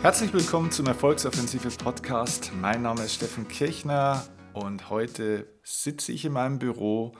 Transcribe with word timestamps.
Herzlich 0.00 0.32
willkommen 0.32 0.70
zum 0.70 0.86
Erfolgsoffensive 0.86 1.70
Podcast. 1.70 2.52
Mein 2.60 2.82
Name 2.82 3.02
ist 3.02 3.16
Steffen 3.16 3.48
Kirchner 3.48 4.24
und 4.52 4.90
heute 4.90 5.48
sitze 5.64 6.12
ich 6.12 6.24
in 6.24 6.34
meinem 6.34 6.60
Büro 6.60 7.16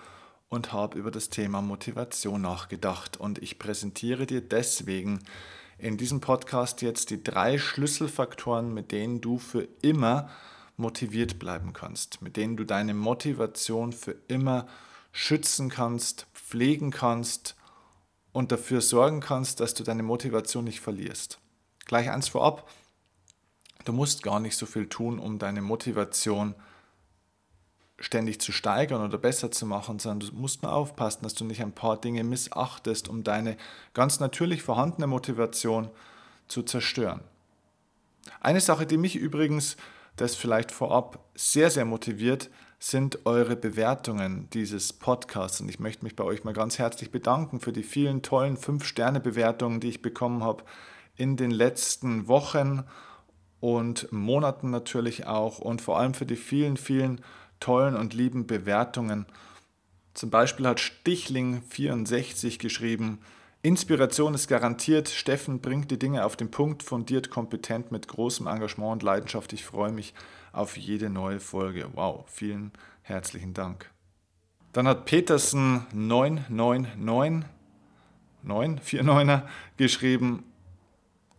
und 0.48 0.72
habe 0.72 0.96
über 0.96 1.10
das 1.10 1.28
Thema 1.28 1.60
Motivation 1.60 2.40
nachgedacht. 2.40 3.16
Und 3.16 3.42
ich 3.42 3.58
präsentiere 3.58 4.26
dir 4.26 4.40
deswegen 4.40 5.18
in 5.76 5.96
diesem 5.96 6.20
Podcast 6.20 6.80
jetzt 6.80 7.10
die 7.10 7.22
drei 7.22 7.58
Schlüsselfaktoren, 7.58 8.72
mit 8.72 8.92
denen 8.92 9.20
du 9.20 9.38
für 9.38 9.66
immer 9.82 10.30
motiviert 10.76 11.40
bleiben 11.40 11.72
kannst, 11.72 12.22
mit 12.22 12.36
denen 12.36 12.56
du 12.56 12.62
deine 12.62 12.94
Motivation 12.94 13.92
für 13.92 14.14
immer 14.28 14.68
schützen 15.10 15.68
kannst, 15.68 16.28
pflegen 16.32 16.92
kannst 16.92 17.56
und 18.30 18.52
dafür 18.52 18.80
sorgen 18.80 19.18
kannst, 19.18 19.58
dass 19.58 19.74
du 19.74 19.82
deine 19.82 20.04
Motivation 20.04 20.62
nicht 20.62 20.78
verlierst. 20.78 21.40
Gleich 21.88 22.10
eins 22.10 22.28
vorab, 22.28 22.68
du 23.86 23.92
musst 23.92 24.22
gar 24.22 24.38
nicht 24.38 24.56
so 24.56 24.66
viel 24.66 24.88
tun, 24.88 25.18
um 25.18 25.38
deine 25.38 25.62
Motivation 25.62 26.54
ständig 27.98 28.40
zu 28.40 28.52
steigern 28.52 29.02
oder 29.02 29.18
besser 29.18 29.50
zu 29.50 29.66
machen, 29.66 29.98
sondern 29.98 30.30
du 30.30 30.36
musst 30.36 30.62
nur 30.62 30.72
aufpassen, 30.72 31.22
dass 31.22 31.34
du 31.34 31.44
nicht 31.44 31.62
ein 31.62 31.72
paar 31.72 32.00
Dinge 32.00 32.22
missachtest, 32.24 33.08
um 33.08 33.24
deine 33.24 33.56
ganz 33.94 34.20
natürlich 34.20 34.62
vorhandene 34.62 35.06
Motivation 35.06 35.90
zu 36.46 36.62
zerstören. 36.62 37.22
Eine 38.40 38.60
Sache, 38.60 38.86
die 38.86 38.98
mich 38.98 39.16
übrigens 39.16 39.76
das 40.16 40.34
vielleicht 40.34 40.70
vorab 40.70 41.24
sehr, 41.34 41.70
sehr 41.70 41.86
motiviert, 41.86 42.50
sind 42.78 43.24
eure 43.24 43.56
Bewertungen 43.56 44.48
dieses 44.50 44.92
Podcasts. 44.92 45.60
Und 45.60 45.68
ich 45.70 45.80
möchte 45.80 46.04
mich 46.04 46.14
bei 46.14 46.24
euch 46.24 46.44
mal 46.44 46.52
ganz 46.52 46.78
herzlich 46.78 47.10
bedanken 47.10 47.60
für 47.60 47.72
die 47.72 47.82
vielen 47.82 48.22
tollen 48.22 48.58
5-Sterne-Bewertungen, 48.58 49.80
die 49.80 49.88
ich 49.88 50.02
bekommen 50.02 50.44
habe 50.44 50.64
in 51.18 51.36
den 51.36 51.50
letzten 51.50 52.28
Wochen 52.28 52.84
und 53.60 54.10
Monaten 54.12 54.70
natürlich 54.70 55.26
auch 55.26 55.58
und 55.58 55.82
vor 55.82 55.98
allem 55.98 56.14
für 56.14 56.26
die 56.26 56.36
vielen, 56.36 56.76
vielen 56.76 57.20
tollen 57.60 57.96
und 57.96 58.14
lieben 58.14 58.46
Bewertungen. 58.46 59.26
Zum 60.14 60.30
Beispiel 60.30 60.66
hat 60.66 60.80
Stichling64 60.80 62.58
geschrieben, 62.58 63.18
Inspiration 63.62 64.34
ist 64.34 64.46
garantiert. 64.46 65.08
Steffen 65.08 65.60
bringt 65.60 65.90
die 65.90 65.98
Dinge 65.98 66.24
auf 66.24 66.36
den 66.36 66.50
Punkt, 66.50 66.84
fundiert, 66.84 67.28
kompetent, 67.28 67.90
mit 67.90 68.06
großem 68.06 68.46
Engagement 68.46 68.92
und 68.92 69.02
Leidenschaft. 69.02 69.52
Ich 69.52 69.64
freue 69.64 69.90
mich 69.90 70.14
auf 70.52 70.76
jede 70.76 71.10
neue 71.10 71.40
Folge. 71.40 71.88
Wow, 71.94 72.24
vielen 72.28 72.72
herzlichen 73.02 73.54
Dank. 73.54 73.90
Dann 74.72 74.86
hat 74.86 75.06
Petersen 75.06 75.86
999 75.92 77.48
949er 78.46 79.42
geschrieben, 79.76 80.44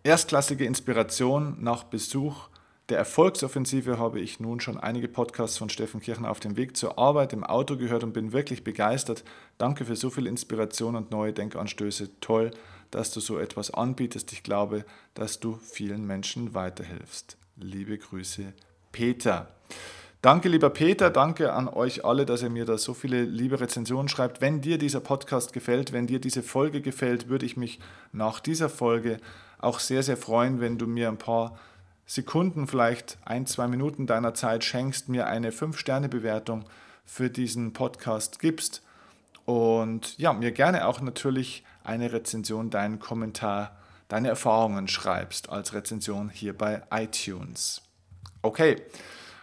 erstklassige 0.10 0.66
Inspiration 0.66 1.56
nach 1.60 1.84
Besuch 1.84 2.50
der 2.90 2.98
Erfolgsoffensive 2.98 4.00
habe 4.00 4.20
ich 4.20 4.40
nun 4.40 4.60
schon 4.60 4.80
einige 4.80 5.08
Podcasts 5.08 5.60
von 5.60 5.70
Steffen 5.70 6.02
Kirchner 6.02 6.32
auf 6.32 6.40
dem 6.40 6.58
Weg 6.58 6.76
zur 6.76 6.98
Arbeit 6.98 7.34
im 7.34 7.44
Auto 7.44 7.78
gehört 7.78 8.04
und 8.04 8.14
bin 8.14 8.32
wirklich 8.32 8.64
begeistert. 8.64 9.24
Danke 9.60 9.86
für 9.86 9.96
so 9.96 10.10
viel 10.10 10.26
Inspiration 10.26 10.96
und 10.96 11.12
neue 11.12 11.32
Denkanstöße. 11.32 12.10
Toll, 12.20 12.50
dass 12.90 13.12
du 13.12 13.20
so 13.20 13.38
etwas 13.38 13.72
anbietest. 13.72 14.34
Ich 14.34 14.42
glaube, 14.42 14.86
dass 15.14 15.40
du 15.40 15.60
vielen 15.62 16.08
Menschen 16.08 16.56
weiterhilfst. 16.56 17.38
Liebe 17.58 17.96
Grüße, 17.96 18.54
Peter. 18.92 19.50
Danke, 20.24 20.50
lieber 20.50 20.72
Peter, 20.72 21.12
danke 21.12 21.54
an 21.54 21.68
euch 21.68 22.04
alle, 22.04 22.26
dass 22.26 22.42
ihr 22.42 22.50
mir 22.50 22.66
da 22.66 22.80
so 22.80 22.96
viele 22.96 23.22
liebe 23.22 23.60
Rezensionen 23.62 24.10
schreibt. 24.10 24.42
Wenn 24.42 24.62
dir 24.62 24.80
dieser 24.80 25.00
Podcast 25.00 25.54
gefällt, 25.54 25.94
wenn 25.94 26.08
dir 26.08 26.20
diese 26.20 26.42
Folge 26.42 26.82
gefällt, 26.82 27.30
würde 27.30 27.46
ich 27.46 27.56
mich 27.56 27.80
nach 28.12 28.40
dieser 28.40 28.68
Folge 28.68 29.20
auch 29.60 29.80
sehr, 29.80 30.04
sehr 30.04 30.18
freuen, 30.18 30.60
wenn 30.60 30.78
du 30.78 30.88
mir 30.88 31.08
ein 31.10 31.18
paar 31.18 31.58
Sekunden, 32.06 32.68
vielleicht 32.68 33.20
ein, 33.24 33.46
zwei 33.46 33.68
Minuten 33.68 34.08
deiner 34.08 34.34
Zeit 34.34 34.64
schenkst, 34.64 35.10
mir 35.10 35.28
eine 35.28 35.52
5-Sterne-Bewertung 35.52 36.66
für 37.06 37.30
diesen 37.30 37.74
Podcast 37.74 38.40
gibst 38.40 38.82
und 39.46 40.18
ja, 40.18 40.34
mir 40.34 40.52
gerne 40.52 40.88
auch 40.88 41.02
natürlich 41.02 41.64
eine 41.84 42.12
Rezension, 42.12 42.70
deinen 42.70 43.00
Kommentar, 43.00 43.78
deine 44.08 44.30
Erfahrungen 44.30 44.88
schreibst 44.88 45.50
als 45.50 45.74
Rezension 45.74 46.30
hier 46.30 46.58
bei 46.58 46.82
iTunes. 46.92 47.82
Okay, 48.42 48.82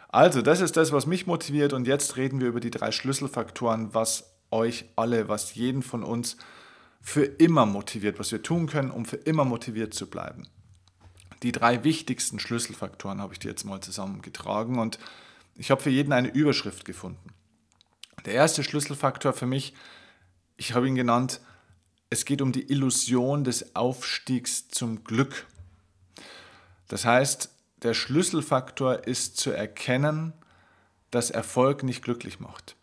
also 0.09 0.43
das 0.43 0.61
ist 0.61 0.77
das, 0.77 0.93
was 0.93 1.07
mich 1.07 1.27
motiviert 1.27 1.73
und 1.73 1.87
jetzt 1.87 2.17
reden 2.17 2.41
wir 2.41 2.49
über 2.49 2.61
die 2.61 2.71
drei 2.71 2.91
Schlüsselfaktoren, 2.91 3.95
was 3.95 4.33
euch 4.51 4.87
alle, 4.97 5.29
was 5.29 5.55
jeden 5.55 5.83
von 5.83 6.03
uns 6.03 6.37
für 7.07 7.23
immer 7.25 7.67
motiviert, 7.67 8.19
was 8.19 8.33
wir 8.33 8.43
tun 8.43 8.67
können, 8.67 8.91
um 8.91 9.05
für 9.05 9.15
immer 9.15 9.45
motiviert 9.45 9.95
zu 9.95 10.11
bleiben. 10.11 10.49
Die 11.45 11.53
drei 11.53 11.85
wichtigsten 11.85 12.41
Schlüsselfaktoren 12.41 13.21
habe 13.21 13.33
ich 13.33 13.39
dir 13.39 13.49
jetzt 13.49 13.63
mal 13.63 13.81
zusammengetragen 13.81 14.81
und 14.81 14.99
ich 15.55 15.71
habe 15.71 15.81
für 15.81 15.91
jeden 15.91 16.13
eine 16.13 16.27
Überschrift 16.27 16.85
gefunden. 16.85 17.33
Der 18.25 18.35
erste 18.35 18.65
Schlüsselfaktor 18.65 19.33
für 19.35 19.47
mich, 19.47 19.73
ich 20.57 20.75
habe 20.75 20.89
ihn 20.89 20.97
genannt, 20.97 21.41
es 22.11 22.25
geht 22.25 22.43
um 22.43 22.51
die 22.51 22.73
Illusion 22.73 23.45
des 23.45 23.77
Aufstiegs 23.77 24.67
zum 24.67 25.05
Glück. 25.05 25.47
Das 26.89 27.05
heißt, 27.05 27.51
der 27.85 27.95
Schlüsselfaktor 27.95 29.07
ist 29.07 29.37
zu 29.37 29.53
erkennen, 29.53 30.33
dass 31.13 31.31
Erfolg 31.31 31.85
nicht 31.85 32.03
glücklich 32.03 32.41
macht. 32.41 32.75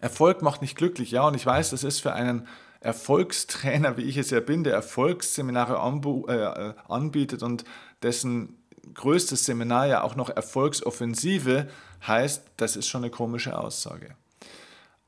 Erfolg 0.00 0.40
macht 0.40 0.62
nicht 0.62 0.76
glücklich, 0.76 1.10
ja, 1.10 1.26
und 1.26 1.34
ich 1.34 1.44
weiß, 1.44 1.70
das 1.70 1.82
ist 1.82 1.98
für 1.98 2.12
einen 2.12 2.46
Erfolgstrainer, 2.84 3.96
wie 3.96 4.02
ich 4.02 4.16
es 4.16 4.30
ja 4.30 4.40
bin, 4.40 4.64
der 4.64 4.74
Erfolgsseminare 4.74 5.74
äh, 5.74 6.74
anbietet 6.88 7.42
und 7.42 7.64
dessen 8.02 8.58
größtes 8.94 9.44
Seminar 9.44 9.86
ja 9.86 10.02
auch 10.02 10.16
noch 10.16 10.28
Erfolgsoffensive 10.28 11.68
heißt, 12.06 12.44
das 12.56 12.76
ist 12.76 12.88
schon 12.88 13.04
eine 13.04 13.10
komische 13.10 13.58
Aussage. 13.58 14.16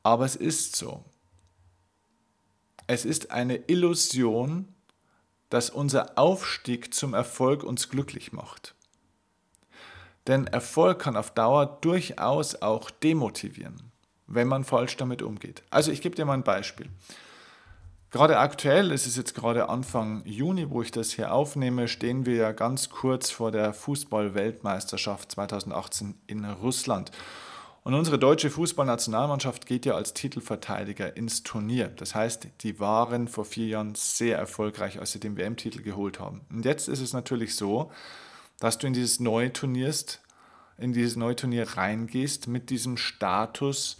Aber 0.02 0.24
es 0.24 0.36
ist 0.36 0.76
so. 0.76 1.04
Es 2.86 3.04
ist 3.04 3.30
eine 3.30 3.56
Illusion, 3.66 4.68
dass 5.50 5.70
unser 5.70 6.18
Aufstieg 6.18 6.92
zum 6.94 7.14
Erfolg 7.14 7.64
uns 7.64 7.88
glücklich 7.88 8.32
macht. 8.32 8.74
Denn 10.26 10.46
Erfolg 10.46 11.00
kann 11.00 11.16
auf 11.16 11.32
Dauer 11.32 11.78
durchaus 11.80 12.56
auch 12.56 12.90
demotivieren, 12.90 13.92
wenn 14.26 14.48
man 14.48 14.64
falsch 14.64 14.96
damit 14.96 15.22
umgeht. 15.22 15.62
Also 15.70 15.90
ich 15.90 16.00
gebe 16.00 16.16
dir 16.16 16.24
mal 16.24 16.34
ein 16.34 16.44
Beispiel. 16.44 16.88
Gerade 18.14 18.38
aktuell, 18.38 18.92
es 18.92 19.08
ist 19.08 19.16
jetzt 19.16 19.34
gerade 19.34 19.68
Anfang 19.68 20.24
Juni, 20.24 20.70
wo 20.70 20.82
ich 20.82 20.92
das 20.92 21.10
hier 21.10 21.32
aufnehme, 21.32 21.88
stehen 21.88 22.26
wir 22.26 22.36
ja 22.36 22.52
ganz 22.52 22.88
kurz 22.88 23.32
vor 23.32 23.50
der 23.50 23.74
Fußball-Weltmeisterschaft 23.74 25.32
2018 25.32 26.14
in 26.28 26.44
Russland. 26.44 27.10
Und 27.82 27.94
unsere 27.94 28.16
deutsche 28.16 28.50
Fußballnationalmannschaft 28.50 29.66
geht 29.66 29.84
ja 29.84 29.96
als 29.96 30.14
Titelverteidiger 30.14 31.16
ins 31.16 31.42
Turnier. 31.42 31.88
Das 31.88 32.14
heißt, 32.14 32.46
die 32.60 32.78
waren 32.78 33.26
vor 33.26 33.44
vier 33.44 33.66
Jahren 33.66 33.96
sehr 33.96 34.38
erfolgreich, 34.38 35.00
als 35.00 35.10
sie 35.10 35.18
den 35.18 35.36
WM-Titel 35.36 35.82
geholt 35.82 36.20
haben. 36.20 36.42
Und 36.50 36.64
jetzt 36.64 36.88
ist 36.88 37.00
es 37.00 37.14
natürlich 37.14 37.56
so, 37.56 37.90
dass 38.60 38.78
du 38.78 38.86
in 38.86 38.92
dieses 38.92 39.18
neue 39.18 39.52
Turnierst, 39.52 40.22
in 40.78 40.92
dieses 40.92 41.16
neue 41.16 41.34
Turnier 41.34 41.76
reingehst 41.76 42.46
mit 42.46 42.70
diesem 42.70 42.96
Status 42.96 43.96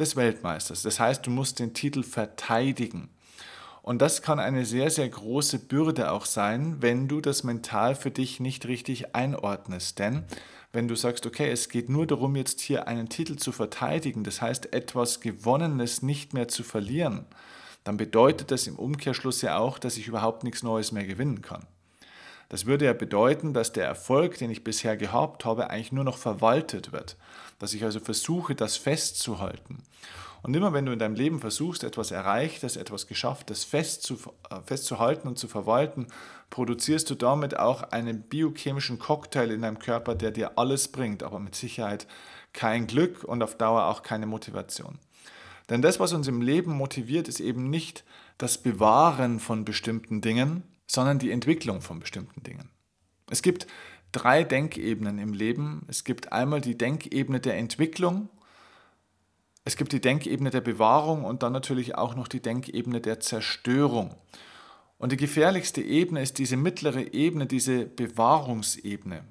des 0.00 0.16
Weltmeisters. 0.16 0.82
Das 0.82 0.98
heißt, 0.98 1.24
du 1.24 1.30
musst 1.30 1.60
den 1.60 1.74
Titel 1.74 2.02
verteidigen. 2.02 3.08
Und 3.82 4.00
das 4.00 4.22
kann 4.22 4.38
eine 4.38 4.64
sehr, 4.64 4.90
sehr 4.90 5.08
große 5.08 5.58
Bürde 5.58 6.12
auch 6.12 6.24
sein, 6.24 6.76
wenn 6.80 7.08
du 7.08 7.20
das 7.20 7.42
mental 7.42 7.96
für 7.96 8.12
dich 8.12 8.38
nicht 8.38 8.66
richtig 8.66 9.14
einordnest. 9.14 9.98
Denn 9.98 10.24
wenn 10.72 10.88
du 10.88 10.94
sagst, 10.94 11.26
okay, 11.26 11.50
es 11.50 11.68
geht 11.68 11.88
nur 11.88 12.06
darum, 12.06 12.36
jetzt 12.36 12.60
hier 12.60 12.86
einen 12.86 13.08
Titel 13.08 13.36
zu 13.36 13.50
verteidigen, 13.50 14.22
das 14.22 14.40
heißt 14.40 14.72
etwas 14.72 15.20
Gewonnenes 15.20 16.02
nicht 16.02 16.32
mehr 16.32 16.48
zu 16.48 16.62
verlieren, 16.62 17.26
dann 17.84 17.96
bedeutet 17.96 18.52
das 18.52 18.68
im 18.68 18.76
Umkehrschluss 18.76 19.42
ja 19.42 19.58
auch, 19.58 19.78
dass 19.78 19.96
ich 19.96 20.06
überhaupt 20.06 20.44
nichts 20.44 20.62
Neues 20.62 20.92
mehr 20.92 21.04
gewinnen 21.04 21.42
kann. 21.42 21.66
Das 22.48 22.66
würde 22.66 22.84
ja 22.84 22.92
bedeuten, 22.92 23.54
dass 23.54 23.72
der 23.72 23.86
Erfolg, 23.86 24.38
den 24.38 24.50
ich 24.50 24.62
bisher 24.62 24.96
gehabt 24.96 25.44
habe, 25.44 25.70
eigentlich 25.70 25.90
nur 25.90 26.04
noch 26.04 26.18
verwaltet 26.18 26.92
wird. 26.92 27.16
Dass 27.58 27.74
ich 27.74 27.82
also 27.82 27.98
versuche, 27.98 28.54
das 28.54 28.76
festzuhalten. 28.76 29.82
Und 30.42 30.54
immer 30.54 30.72
wenn 30.72 30.86
du 30.86 30.92
in 30.92 30.98
deinem 30.98 31.14
Leben 31.14 31.38
versuchst, 31.38 31.84
etwas 31.84 32.10
Erreichtes, 32.10 32.76
etwas 32.76 33.06
Geschafftes 33.06 33.64
festzu, 33.64 34.18
äh, 34.50 34.56
festzuhalten 34.64 35.28
und 35.28 35.38
zu 35.38 35.46
verwalten, 35.46 36.08
produzierst 36.50 37.08
du 37.10 37.14
damit 37.14 37.56
auch 37.56 37.84
einen 37.84 38.22
biochemischen 38.22 38.98
Cocktail 38.98 39.50
in 39.50 39.62
deinem 39.62 39.78
Körper, 39.78 40.14
der 40.14 40.32
dir 40.32 40.58
alles 40.58 40.88
bringt, 40.88 41.22
aber 41.22 41.38
mit 41.38 41.54
Sicherheit 41.54 42.08
kein 42.52 42.86
Glück 42.86 43.22
und 43.24 43.42
auf 43.42 43.56
Dauer 43.56 43.86
auch 43.86 44.02
keine 44.02 44.26
Motivation. 44.26 44.98
Denn 45.70 45.80
das, 45.80 46.00
was 46.00 46.12
uns 46.12 46.26
im 46.26 46.42
Leben 46.42 46.72
motiviert, 46.72 47.28
ist 47.28 47.40
eben 47.40 47.70
nicht 47.70 48.04
das 48.36 48.58
Bewahren 48.58 49.38
von 49.38 49.64
bestimmten 49.64 50.20
Dingen, 50.20 50.64
sondern 50.86 51.20
die 51.20 51.30
Entwicklung 51.30 51.80
von 51.80 52.00
bestimmten 52.00 52.42
Dingen. 52.42 52.68
Es 53.30 53.42
gibt 53.42 53.68
drei 54.10 54.44
Denkebenen 54.44 55.18
im 55.18 55.32
Leben. 55.32 55.86
Es 55.88 56.04
gibt 56.04 56.32
einmal 56.32 56.60
die 56.60 56.76
Denkebene 56.76 57.40
der 57.40 57.56
Entwicklung, 57.56 58.28
es 59.64 59.76
gibt 59.76 59.92
die 59.92 60.00
Denkebene 60.00 60.50
der 60.50 60.60
Bewahrung 60.60 61.24
und 61.24 61.42
dann 61.42 61.52
natürlich 61.52 61.94
auch 61.94 62.16
noch 62.16 62.28
die 62.28 62.40
Denkebene 62.40 63.00
der 63.00 63.20
Zerstörung. 63.20 64.14
Und 64.98 65.12
die 65.12 65.16
gefährlichste 65.16 65.80
Ebene 65.80 66.22
ist 66.22 66.38
diese 66.38 66.56
mittlere 66.56 67.12
Ebene, 67.12 67.46
diese 67.46 67.86
Bewahrungsebene, 67.86 69.24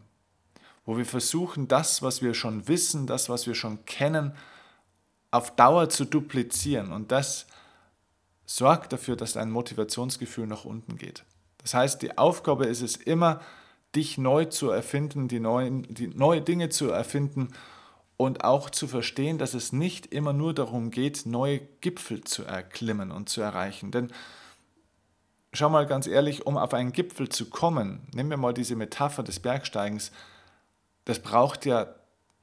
wo 0.85 0.97
wir 0.97 1.05
versuchen, 1.05 1.67
das, 1.67 2.01
was 2.01 2.21
wir 2.21 2.33
schon 2.33 2.67
wissen, 2.67 3.07
das, 3.07 3.29
was 3.29 3.47
wir 3.47 3.55
schon 3.55 3.85
kennen, 3.85 4.33
auf 5.31 5.55
Dauer 5.55 5.89
zu 5.89 6.05
duplizieren. 6.05 6.91
Und 6.91 7.11
das 7.11 7.45
sorgt 8.45 8.91
dafür, 8.93 9.15
dass 9.15 9.33
dein 9.33 9.51
Motivationsgefühl 9.51 10.47
nach 10.47 10.65
unten 10.65 10.97
geht. 10.97 11.23
Das 11.59 11.73
heißt, 11.73 12.01
die 12.01 12.17
Aufgabe 12.17 12.65
ist 12.65 12.81
es 12.81 12.95
immer, 12.95 13.41
dich 13.95 14.17
neu 14.17 14.45
zu 14.45 14.69
erfinden, 14.69 15.27
die, 15.27 15.39
neuen, 15.39 15.83
die 15.83 16.07
neue 16.07 16.41
Dinge 16.41 16.69
zu 16.69 16.89
erfinden 16.89 17.49
und 18.21 18.43
auch 18.43 18.69
zu 18.69 18.87
verstehen, 18.87 19.37
dass 19.37 19.53
es 19.53 19.73
nicht 19.73 20.07
immer 20.07 20.33
nur 20.33 20.53
darum 20.53 20.91
geht, 20.91 21.25
neue 21.25 21.59
Gipfel 21.81 22.23
zu 22.23 22.43
erklimmen 22.43 23.11
und 23.11 23.29
zu 23.29 23.41
erreichen. 23.41 23.91
Denn 23.91 24.11
schau 25.53 25.69
mal 25.69 25.85
ganz 25.87 26.07
ehrlich, 26.07 26.45
um 26.45 26.57
auf 26.57 26.73
einen 26.73 26.91
Gipfel 26.91 27.29
zu 27.29 27.49
kommen, 27.49 28.07
nehmen 28.13 28.29
wir 28.29 28.37
mal 28.37 28.53
diese 28.53 28.75
Metapher 28.75 29.23
des 29.23 29.39
Bergsteigens, 29.39 30.11
das 31.05 31.19
braucht 31.19 31.65
ja 31.65 31.87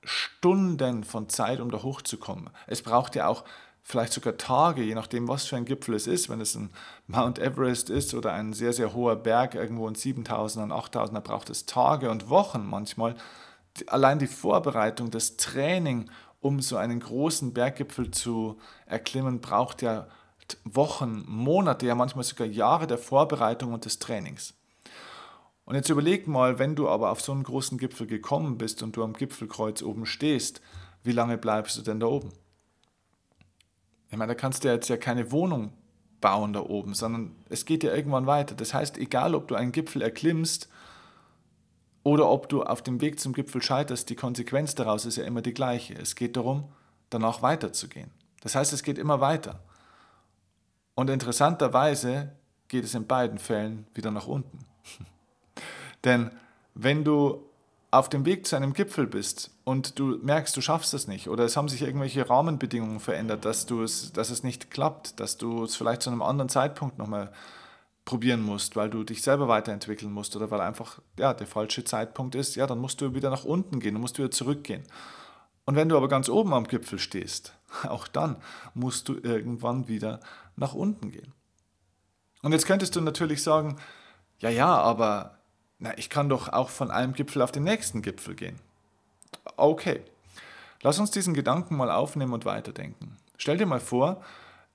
Stunden 0.03 1.05
von 1.05 1.29
Zeit, 1.29 1.61
um 1.61 1.71
da 1.71 1.83
hochzukommen. 1.83 2.51
Es 2.67 2.83
braucht 2.83 3.15
ja 3.15 3.29
auch 3.29 3.45
vielleicht 3.83 4.13
sogar 4.13 4.37
Tage, 4.37 4.83
je 4.83 4.95
nachdem, 4.95 5.29
was 5.29 5.47
für 5.47 5.57
ein 5.57 5.65
Gipfel 5.65 5.95
es 5.95 6.07
ist. 6.07 6.29
Wenn 6.29 6.41
es 6.41 6.55
ein 6.57 6.71
Mount 7.07 7.39
Everest 7.39 7.89
ist 7.89 8.15
oder 8.15 8.33
ein 8.33 8.53
sehr, 8.53 8.73
sehr 8.73 8.95
hoher 8.95 9.17
Berg 9.17 9.55
irgendwo 9.55 9.87
in 9.87 9.95
7000 9.95 10.65
und 10.65 10.73
8000, 10.73 11.17
da 11.17 11.21
braucht 11.21 11.51
es 11.51 11.67
Tage 11.67 12.11
und 12.11 12.29
Wochen 12.29 12.67
manchmal. 12.67 13.15
Allein 13.87 14.19
die 14.19 14.27
Vorbereitung, 14.27 15.11
das 15.11 15.37
Training, 15.37 16.11
um 16.41 16.61
so 16.61 16.77
einen 16.77 17.01
großen 17.01 17.53
Berggipfel 17.53 18.11
zu 18.11 18.59
erklimmen, 18.87 19.41
braucht 19.41 19.83
ja 19.83 20.09
Wochen, 20.65 21.25
Monate, 21.27 21.87
ja 21.87 21.95
manchmal 21.95 22.25
sogar 22.25 22.47
Jahre 22.47 22.87
der 22.87 22.99
Vorbereitung 22.99 23.73
und 23.73 23.85
des 23.85 23.99
Trainings. 23.99 24.55
Und 25.65 25.75
jetzt 25.75 25.91
überleg 25.91 26.27
mal, 26.27 26.59
wenn 26.59 26.75
du 26.75 26.89
aber 26.89 27.11
auf 27.11 27.21
so 27.21 27.33
einen 27.33 27.43
großen 27.43 27.77
Gipfel 27.77 28.07
gekommen 28.07 28.57
bist 28.57 28.83
und 28.83 28.97
du 28.97 29.05
am 29.05 29.13
Gipfelkreuz 29.13 29.83
oben 29.83 30.07
stehst, 30.07 30.63
wie 31.03 31.13
lange 31.13 31.37
bleibst 31.37 31.77
du 31.77 31.83
denn 31.83 32.01
da 32.01 32.07
oben? 32.07 32.33
Ich 34.11 34.17
meine, 34.17 34.33
da 34.33 34.35
kannst 34.35 34.65
du 34.65 34.69
jetzt 34.69 34.89
ja 34.89 34.97
keine 34.97 35.31
Wohnung 35.31 35.75
bauen 36.21 36.55
da 36.55 36.61
oben, 36.61 36.95
sondern 36.95 37.37
es 37.51 37.67
geht 37.67 37.85
ja 37.85 37.95
irgendwann 37.95 38.27
weiter. 38.27 38.55
Das 38.55 38.73
heißt, 38.73 38.97
egal 38.97 39.35
ob 39.35 39.49
du 39.49 39.55
einen 39.55 39.73
Gipfel 39.73 40.01
erklimmst 40.01 40.69
oder 42.03 42.29
ob 42.29 42.49
du 42.49 42.62
auf 42.62 42.83
dem 42.83 43.00
Weg 43.00 43.21
zum 43.21 43.33
Gipfel 43.33 43.62
scheiterst, 43.62 44.09
die 44.11 44.17
Konsequenz 44.17 44.75
daraus 44.75 45.05
ist 45.05 45.17
ja 45.17 45.25
immer 45.25 45.43
die 45.43 45.55
gleiche. 45.55 45.95
Es 45.95 46.15
geht 46.15 46.37
darum, 46.37 46.65
danach 47.11 47.43
weiterzugehen. 47.43 48.11
Das 48.41 48.55
heißt, 48.55 48.73
es 48.73 48.83
geht 48.83 48.99
immer 48.99 49.21
weiter. 49.21 49.61
Und 50.95 51.11
interessanterweise 51.11 52.33
geht 52.69 52.85
es 52.85 52.95
in 52.95 53.06
beiden 53.06 53.39
Fällen 53.39 53.87
wieder 53.95 54.11
nach 54.11 54.27
unten. 54.27 54.59
Denn 56.05 56.31
wenn 56.75 57.05
du 57.05 57.43
auf 57.91 58.09
dem 58.09 58.27
Weg 58.27 58.47
zu 58.47 58.56
einem 58.56 58.75
Gipfel 58.75 59.06
bist 59.06 59.50
und 59.65 59.99
du 59.99 60.19
merkst, 60.23 60.56
du 60.56 60.61
schaffst 60.61 60.93
es 60.93 61.09
nicht 61.09 61.29
oder 61.29 61.45
es 61.45 61.56
haben 61.56 61.69
sich 61.69 61.83
irgendwelche 61.83 62.29
Rahmenbedingungen 62.29 63.00
verändert, 63.00 63.45
dass, 63.45 63.65
du 63.65 63.83
es, 63.83 64.12
dass 64.12 64.31
es 64.31 64.43
nicht 64.43 64.71
klappt, 64.71 65.19
dass 65.21 65.39
du 65.39 65.65
es 65.65 65.75
vielleicht 65.75 66.03
zu 66.03 66.11
einem 66.11 66.23
anderen 66.23 66.50
Zeitpunkt 66.50 66.99
nochmal 66.99 67.33
probieren 68.09 68.41
musst, 68.41 68.75
weil 68.75 68.89
du 68.89 69.05
dich 69.05 69.21
selber 69.21 69.49
weiterentwickeln 69.49 70.11
musst 70.11 70.35
oder 70.35 70.51
weil 70.51 70.63
einfach 70.63 70.99
ja, 71.19 71.35
der 71.35 71.47
falsche 71.47 71.85
Zeitpunkt 71.85 72.35
ist, 72.35 72.57
ja, 72.57 72.67
dann 72.67 72.79
musst 72.79 73.03
du 73.03 73.15
wieder 73.15 73.29
nach 73.29 73.45
unten 73.45 73.81
gehen, 73.81 73.93
du 73.93 74.01
musst 74.01 74.17
wieder 74.17 74.31
zurückgehen. 74.31 74.83
Und 75.67 75.77
wenn 75.77 75.91
du 75.91 75.97
aber 75.99 76.09
ganz 76.09 76.31
oben 76.31 76.55
am 76.55 76.67
Gipfel 76.67 76.99
stehst, 76.99 77.53
auch 77.87 78.09
dann 78.09 78.37
musst 78.73 79.11
du 79.11 79.19
irgendwann 79.23 79.89
wieder 79.89 80.21
nach 80.57 80.73
unten 80.73 81.13
gehen. 81.13 81.35
Und 82.41 82.53
jetzt 82.53 82.65
könntest 82.65 82.97
du 82.97 83.03
natürlich 83.03 83.43
sagen, 83.43 83.77
ja, 84.39 84.49
ja, 84.49 84.75
aber 84.75 85.37
na, 85.79 85.97
ich 85.99 86.09
kann 86.09 86.31
doch 86.31 86.49
auch 86.49 86.71
von 86.71 86.91
einem 86.91 87.13
Gipfel 87.13 87.43
auf 87.43 87.53
den 87.53 87.65
nächsten 87.65 88.01
Gipfel 88.01 88.35
gehen. 88.35 88.59
Okay, 89.59 90.01
lass 90.81 90.99
uns 90.99 91.11
diesen 91.11 91.35
Gedanken 91.35 91.77
mal 91.77 91.91
aufnehmen 91.91 92.33
und 92.33 92.47
weiterdenken. 92.47 93.19
Stell 93.37 93.59
dir 93.59 93.67
mal 93.67 93.81
vor, 93.81 94.25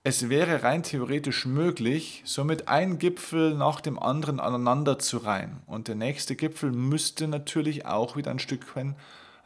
es 0.05 0.27
wäre 0.27 0.63
rein 0.63 0.83
theoretisch 0.83 1.45
möglich, 1.45 2.23
somit 2.25 2.67
ein 2.67 2.99
Gipfel 2.99 3.53
nach 3.53 3.79
dem 3.79 3.97
anderen 3.97 4.41
aneinander 4.41 4.99
zu 4.99 5.17
reihen. 5.17 5.61
Und 5.65 5.87
der 5.87 5.95
nächste 5.95 6.35
Gipfel 6.35 6.73
müsste 6.73 7.29
natürlich 7.29 7.85
auch 7.85 8.17
wieder 8.17 8.29
ein 8.29 8.39
Stück, 8.39 8.65
ein 8.75 8.95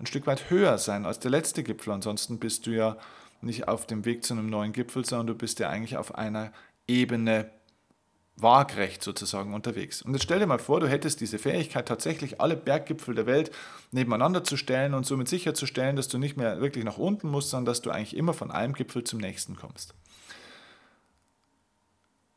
Stück 0.05 0.25
weit 0.25 0.49
höher 0.49 0.79
sein 0.79 1.05
als 1.05 1.19
der 1.19 1.29
letzte 1.29 1.61
Gipfel. 1.61 1.93
Ansonsten 1.93 2.39
bist 2.39 2.65
du 2.65 2.71
ja 2.71 2.97
nicht 3.41 3.67
auf 3.67 3.85
dem 3.85 4.03
Weg 4.05 4.25
zu 4.25 4.33
einem 4.33 4.49
neuen 4.49 4.73
Gipfel, 4.73 5.05
sondern 5.05 5.27
du 5.27 5.35
bist 5.35 5.59
ja 5.59 5.69
eigentlich 5.69 5.95
auf 5.95 6.15
einer 6.15 6.51
Ebene 6.87 7.51
waagrecht 8.35 9.03
sozusagen 9.03 9.53
unterwegs. 9.53 10.01
Und 10.01 10.13
jetzt 10.13 10.23
stell 10.23 10.39
dir 10.39 10.47
mal 10.47 10.57
vor, 10.57 10.79
du 10.79 10.87
hättest 10.87 11.21
diese 11.21 11.37
Fähigkeit, 11.37 11.87
tatsächlich 11.87 12.41
alle 12.41 12.55
Berggipfel 12.55 13.13
der 13.13 13.27
Welt 13.27 13.51
nebeneinander 13.91 14.43
zu 14.43 14.57
stellen 14.57 14.95
und 14.95 15.05
somit 15.05 15.27
sicherzustellen, 15.27 15.95
dass 15.95 16.07
du 16.07 16.17
nicht 16.17 16.35
mehr 16.35 16.61
wirklich 16.61 16.83
nach 16.83 16.97
unten 16.97 17.29
musst, 17.29 17.51
sondern 17.51 17.65
dass 17.65 17.81
du 17.81 17.91
eigentlich 17.91 18.15
immer 18.15 18.33
von 18.33 18.49
einem 18.49 18.73
Gipfel 18.73 19.03
zum 19.03 19.19
nächsten 19.19 19.55
kommst. 19.55 19.93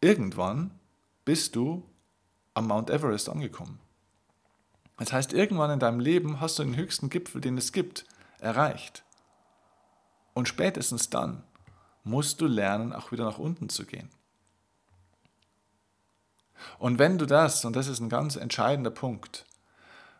Irgendwann 0.00 0.70
bist 1.25 1.56
du 1.56 1.87
am 2.55 2.69
Mount 2.69 2.91
Everest 2.91 3.29
angekommen. 3.29 3.79
Das 4.99 5.12
heißt, 5.12 5.32
irgendwann 5.32 5.70
in 5.70 5.79
deinem 5.79 6.00
Leben 6.00 6.41
hast 6.41 6.58
du 6.58 6.64
den 6.64 6.76
höchsten 6.76 7.11
Gipfel, 7.11 7.41
den 7.41 7.56
es 7.58 7.73
gibt, 7.73 8.05
erreicht. 8.38 9.05
Und 10.35 10.49
spätestens 10.49 11.11
dann 11.11 11.43
musst 12.05 12.41
du 12.41 12.47
lernen, 12.47 12.93
auch 12.93 13.12
wieder 13.12 13.25
nach 13.25 13.38
unten 13.38 13.69
zu 13.69 13.85
gehen. 13.85 14.08
Und 16.79 16.99
wenn 16.99 17.19
du 17.19 17.26
das, 17.26 17.64
und 17.64 17.76
das 17.76 17.88
ist 17.88 18.00
ein 18.00 18.08
ganz 18.08 18.37
entscheidender 18.37 18.91
Punkt, 18.91 19.47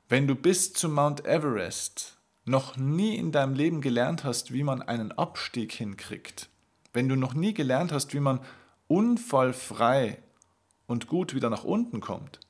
wenn 0.09 0.27
du 0.27 0.35
bis 0.35 0.73
zu 0.73 0.88
Mount 0.88 1.25
Everest 1.25 2.19
noch 2.44 2.77
nie 2.77 3.17
in 3.17 3.32
deinem 3.32 3.55
Leben 3.55 3.81
gelernt 3.81 4.25
hast, 4.25 4.53
wie 4.53 4.65
man 4.65 4.82
einen 4.82 5.12
Abstieg 5.12 5.73
hinkriegt, 5.73 6.49
wenn 6.93 7.09
du 7.09 7.17
noch 7.17 7.35
nie 7.35 7.55
gelernt 7.55 7.93
hast, 7.93 8.12
wie 8.15 8.21
man 8.21 8.41
unfallfrei 8.90 10.20
und 10.87 11.06
gut 11.06 11.32
wieder 11.32 11.48
nach 11.48 11.62
unten 11.62 12.00
kommt, 12.00 12.41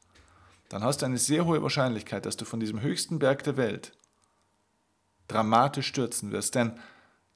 dann 0.71 0.83
hast 0.83 1.03
du 1.03 1.07
eine 1.07 1.19
sehr 1.19 1.45
hohe 1.45 1.63
Wahrscheinlichkeit, 1.63 2.25
dass 2.25 2.39
du 2.39 2.47
von 2.47 2.61
diesem 2.61 2.81
höchsten 2.81 3.19
Berg 3.19 3.45
der 3.45 3.59
Welt 3.59 3.93
dramatisch 5.29 5.87
stürzen 5.89 6.33
wirst. 6.33 6.55
Denn 6.55 6.79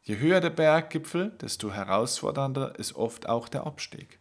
je 0.02 0.18
höher 0.18 0.40
der 0.40 0.50
Berggipfel, 0.50 1.30
desto 1.32 1.70
herausfordernder 1.70 2.78
ist 2.78 2.94
oft 2.94 3.28
auch 3.28 3.48
der 3.48 3.66
Abstieg. 3.66 4.18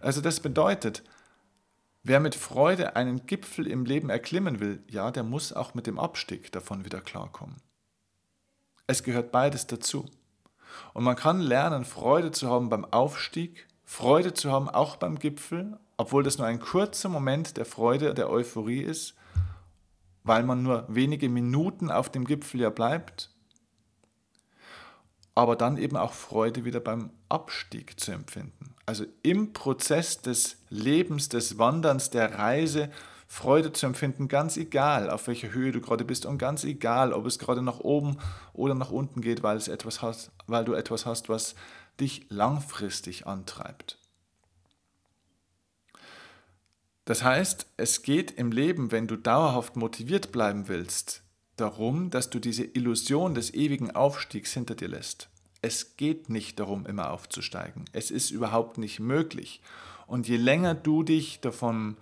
Also 0.00 0.20
das 0.20 0.38
bedeutet, 0.38 1.02
wer 2.04 2.20
mit 2.20 2.36
Freude 2.36 2.94
einen 2.94 3.26
Gipfel 3.26 3.66
im 3.66 3.84
Leben 3.84 4.08
erklimmen 4.08 4.60
will, 4.60 4.84
ja, 4.88 5.10
der 5.10 5.24
muss 5.24 5.52
auch 5.52 5.74
mit 5.74 5.88
dem 5.88 5.98
Abstieg 5.98 6.52
davon 6.52 6.84
wieder 6.84 7.00
klarkommen. 7.00 7.56
Es 8.86 9.02
gehört 9.02 9.32
beides 9.32 9.66
dazu. 9.66 10.08
Und 10.94 11.04
man 11.04 11.16
kann 11.16 11.40
lernen, 11.40 11.84
Freude 11.84 12.30
zu 12.30 12.48
haben 12.48 12.68
beim 12.68 12.84
Aufstieg, 12.84 13.66
Freude 13.84 14.34
zu 14.34 14.52
haben 14.52 14.68
auch 14.68 14.96
beim 14.96 15.18
Gipfel, 15.18 15.78
obwohl 15.96 16.22
das 16.22 16.38
nur 16.38 16.46
ein 16.46 16.60
kurzer 16.60 17.08
Moment 17.08 17.56
der 17.56 17.64
Freude, 17.64 18.14
der 18.14 18.30
Euphorie 18.30 18.82
ist, 18.82 19.14
weil 20.24 20.42
man 20.42 20.62
nur 20.62 20.84
wenige 20.88 21.28
Minuten 21.28 21.90
auf 21.90 22.10
dem 22.10 22.24
Gipfel 22.24 22.60
ja 22.60 22.70
bleibt 22.70 23.30
aber 25.38 25.54
dann 25.54 25.76
eben 25.76 25.96
auch 25.96 26.14
Freude 26.14 26.64
wieder 26.64 26.80
beim 26.80 27.10
Abstieg 27.28 28.00
zu 28.00 28.10
empfinden. 28.10 28.74
Also 28.86 29.04
im 29.22 29.52
Prozess 29.52 30.20
des 30.20 30.56
Lebens, 30.68 31.28
des 31.28 31.58
Wanderns, 31.58 32.10
der 32.10 32.36
Reise 32.36 32.90
Freude 33.30 33.72
zu 33.72 33.84
empfinden, 33.84 34.26
ganz 34.26 34.56
egal, 34.56 35.10
auf 35.10 35.26
welcher 35.28 35.52
Höhe 35.52 35.70
du 35.70 35.82
gerade 35.82 36.04
bist 36.04 36.24
und 36.24 36.38
ganz 36.38 36.64
egal, 36.64 37.12
ob 37.12 37.26
es 37.26 37.38
gerade 37.38 37.62
nach 37.62 37.78
oben 37.78 38.16
oder 38.54 38.74
nach 38.74 38.90
unten 38.90 39.20
geht, 39.20 39.42
weil, 39.42 39.58
es 39.58 39.68
etwas 39.68 40.00
hast, 40.00 40.32
weil 40.46 40.64
du 40.64 40.72
etwas 40.72 41.04
hast, 41.04 41.28
was 41.28 41.54
dich 42.00 42.26
langfristig 42.30 43.26
antreibt. 43.26 43.98
Das 47.04 47.22
heißt, 47.22 47.66
es 47.76 48.02
geht 48.02 48.30
im 48.32 48.50
Leben, 48.50 48.92
wenn 48.92 49.06
du 49.06 49.16
dauerhaft 49.16 49.76
motiviert 49.76 50.32
bleiben 50.32 50.68
willst, 50.68 51.22
darum, 51.56 52.10
dass 52.10 52.30
du 52.30 52.38
diese 52.38 52.64
Illusion 52.64 53.34
des 53.34 53.52
ewigen 53.52 53.90
Aufstiegs 53.90 54.52
hinter 54.52 54.74
dir 54.74 54.88
lässt. 54.88 55.28
Es 55.60 55.96
geht 55.96 56.30
nicht 56.30 56.60
darum, 56.60 56.86
immer 56.86 57.10
aufzusteigen. 57.10 57.84
Es 57.92 58.10
ist 58.10 58.30
überhaupt 58.30 58.78
nicht 58.78 59.00
möglich. 59.00 59.60
Und 60.06 60.28
je 60.28 60.36
länger 60.36 60.74
du 60.74 61.02
dich 61.02 61.40
davon, 61.40 61.96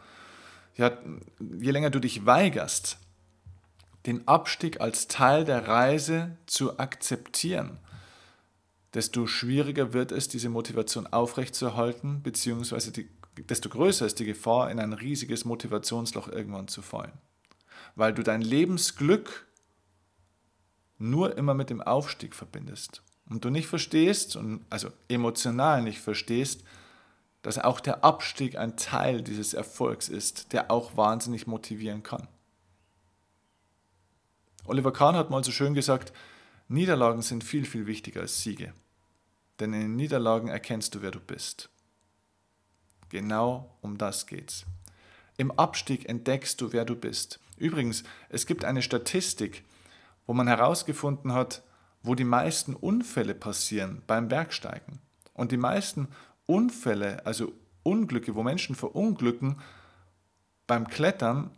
ja, 0.76 0.96
je 1.40 1.70
länger 1.70 1.90
du 1.90 1.98
dich 2.00 2.26
weigerst, 2.26 2.98
den 4.06 4.26
Abstieg 4.28 4.80
als 4.80 5.08
Teil 5.08 5.44
der 5.44 5.66
Reise 5.66 6.36
zu 6.46 6.78
akzeptieren, 6.78 7.78
desto 8.94 9.26
schwieriger 9.26 9.92
wird 9.92 10.12
es, 10.12 10.28
diese 10.28 10.48
Motivation 10.48 11.06
aufrechtzuerhalten, 11.06 12.22
beziehungsweise 12.22 12.92
die, 12.92 13.08
desto 13.36 13.68
größer 13.68 14.06
ist 14.06 14.18
die 14.20 14.24
Gefahr, 14.24 14.70
in 14.70 14.78
ein 14.78 14.92
riesiges 14.92 15.44
Motivationsloch 15.44 16.28
irgendwann 16.28 16.68
zu 16.68 16.82
fallen. 16.82 17.12
Weil 17.94 18.14
du 18.14 18.22
dein 18.22 18.42
Lebensglück 18.42 19.46
nur 20.98 21.36
immer 21.36 21.54
mit 21.54 21.68
dem 21.70 21.82
Aufstieg 21.82 22.34
verbindest 22.34 23.02
und 23.28 23.44
du 23.44 23.50
nicht 23.50 23.66
verstehst, 23.66 24.36
und 24.36 24.64
also 24.70 24.90
emotional 25.08 25.82
nicht 25.82 25.98
verstehst, 25.98 26.62
dass 27.46 27.60
auch 27.60 27.78
der 27.78 28.02
Abstieg 28.02 28.58
ein 28.58 28.76
Teil 28.76 29.22
dieses 29.22 29.54
Erfolgs 29.54 30.08
ist, 30.08 30.52
der 30.52 30.68
auch 30.68 30.96
wahnsinnig 30.96 31.46
motivieren 31.46 32.02
kann. 32.02 32.26
Oliver 34.64 34.92
Kahn 34.92 35.14
hat 35.14 35.30
mal 35.30 35.44
so 35.44 35.52
schön 35.52 35.72
gesagt, 35.72 36.12
Niederlagen 36.66 37.22
sind 37.22 37.44
viel, 37.44 37.64
viel 37.64 37.86
wichtiger 37.86 38.22
als 38.22 38.42
Siege. 38.42 38.74
Denn 39.60 39.72
in 39.74 39.80
den 39.82 39.94
Niederlagen 39.94 40.48
erkennst 40.48 40.96
du, 40.96 41.02
wer 41.02 41.12
du 41.12 41.20
bist. 41.20 41.70
Genau 43.10 43.70
um 43.80 43.96
das 43.96 44.26
geht's. 44.26 44.66
Im 45.36 45.52
Abstieg 45.52 46.08
entdeckst 46.08 46.60
du, 46.60 46.72
wer 46.72 46.84
du 46.84 46.96
bist. 46.96 47.38
Übrigens, 47.58 48.02
es 48.28 48.46
gibt 48.46 48.64
eine 48.64 48.82
Statistik, 48.82 49.62
wo 50.26 50.34
man 50.34 50.48
herausgefunden 50.48 51.32
hat, 51.32 51.62
wo 52.02 52.16
die 52.16 52.24
meisten 52.24 52.74
Unfälle 52.74 53.36
passieren 53.36 54.02
beim 54.08 54.26
Bergsteigen. 54.26 54.98
Und 55.32 55.52
die 55.52 55.58
meisten 55.58 56.08
Unfälle, 56.46 57.24
also 57.26 57.52
Unglücke, 57.82 58.34
wo 58.34 58.42
Menschen 58.42 58.74
verunglücken, 58.74 59.60
beim 60.66 60.88
Klettern 60.88 61.50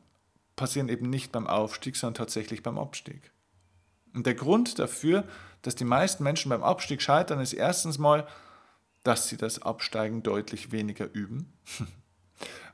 passieren 0.57 0.89
eben 0.89 1.09
nicht 1.09 1.33
beim 1.33 1.47
Aufstieg, 1.47 1.97
sondern 1.97 2.15
tatsächlich 2.15 2.63
beim 2.63 2.79
Abstieg. 2.79 3.33
Und 4.15 4.27
der 4.27 4.35
Grund 4.35 4.79
dafür, 4.79 5.25
dass 5.63 5.75
die 5.75 5.85
meisten 5.85 6.25
Menschen 6.25 6.51
beim 6.51 6.63
Abstieg 6.63 7.01
scheitern, 7.01 7.41
ist 7.41 7.53
erstens 7.53 7.99
mal, 7.99 8.27
dass 9.05 9.29
sie 9.29 9.37
das 9.37 9.63
Absteigen 9.63 10.23
deutlich 10.23 10.73
weniger 10.73 11.09
üben, 11.13 11.53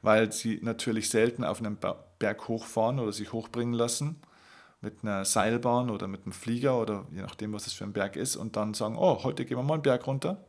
weil 0.02 0.33
sie 0.33 0.59
natürlich 0.62 1.11
selten 1.11 1.44
auf 1.44 1.61
einem 1.61 1.78
Berg 2.18 2.49
hochfahren 2.49 2.99
oder 2.99 3.12
sich 3.12 3.33
hochbringen 3.33 3.75
lassen 3.75 4.21
mit 4.80 5.02
einer 5.02 5.25
Seilbahn 5.25 5.90
oder 5.90 6.09
mit 6.09 6.25
einem 6.25 6.33
Flieger 6.33 6.80
oder 6.80 7.06
je 7.11 7.23
nachdem, 7.23 7.52
was 7.52 7.66
es 7.66 7.73
für 7.73 7.85
ein 7.85 7.92
Berg 7.92 8.16
ist 8.16 8.37
und 8.37 8.56
dann 8.56 8.75
sagen, 8.75 8.97
oh, 8.99 9.25
heute 9.25 9.44
gehen 9.44 9.59
wir 9.59 9.62
mal 9.62 9.75
einen 9.75 9.83
Berg 9.83 10.06
runter. 10.06 10.44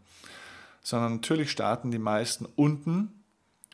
Sondern 0.85 1.15
natürlich 1.15 1.49
starten 1.49 1.89
die 1.89 1.97
meisten 1.97 2.45
unten 2.45 3.23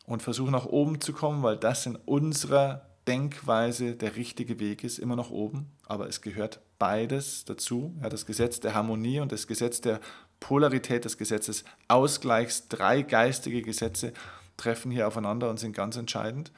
und 0.05 0.23
versuchen 0.23 0.53
nach 0.53 0.65
oben 0.65 1.01
zu 1.01 1.11
kommen, 1.11 1.43
weil 1.43 1.57
das 1.57 1.85
in 1.85 1.97
unserer 1.97 2.85
Denkweise 3.05 3.97
der 3.97 4.15
richtige 4.15 4.61
Weg 4.61 4.85
ist, 4.85 4.97
immer 4.97 5.17
nach 5.17 5.29
oben. 5.29 5.69
Aber 5.87 6.07
es 6.07 6.21
gehört 6.21 6.61
beides 6.79 7.43
dazu. 7.43 7.93
Ja, 8.01 8.07
das 8.07 8.25
Gesetz 8.25 8.61
der 8.61 8.75
Harmonie 8.75 9.19
und 9.19 9.33
das 9.33 9.45
Gesetz 9.45 9.81
der 9.81 9.99
Polarität, 10.39 11.03
das 11.03 11.17
Gesetz 11.17 11.47
des 11.47 11.65
Ausgleichs, 11.89 12.69
drei 12.69 13.01
geistige 13.01 13.61
Gesetze 13.61 14.13
treffen 14.55 14.89
hier 14.89 15.05
aufeinander 15.05 15.49
und 15.49 15.59
sind 15.59 15.75
ganz 15.75 15.97
entscheidend. 15.97 16.53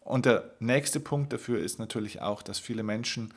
Und 0.00 0.24
der 0.24 0.50
nächste 0.60 0.98
Punkt 0.98 1.30
dafür 1.34 1.58
ist 1.60 1.78
natürlich 1.78 2.22
auch, 2.22 2.40
dass 2.40 2.58
viele 2.58 2.84
Menschen 2.84 3.34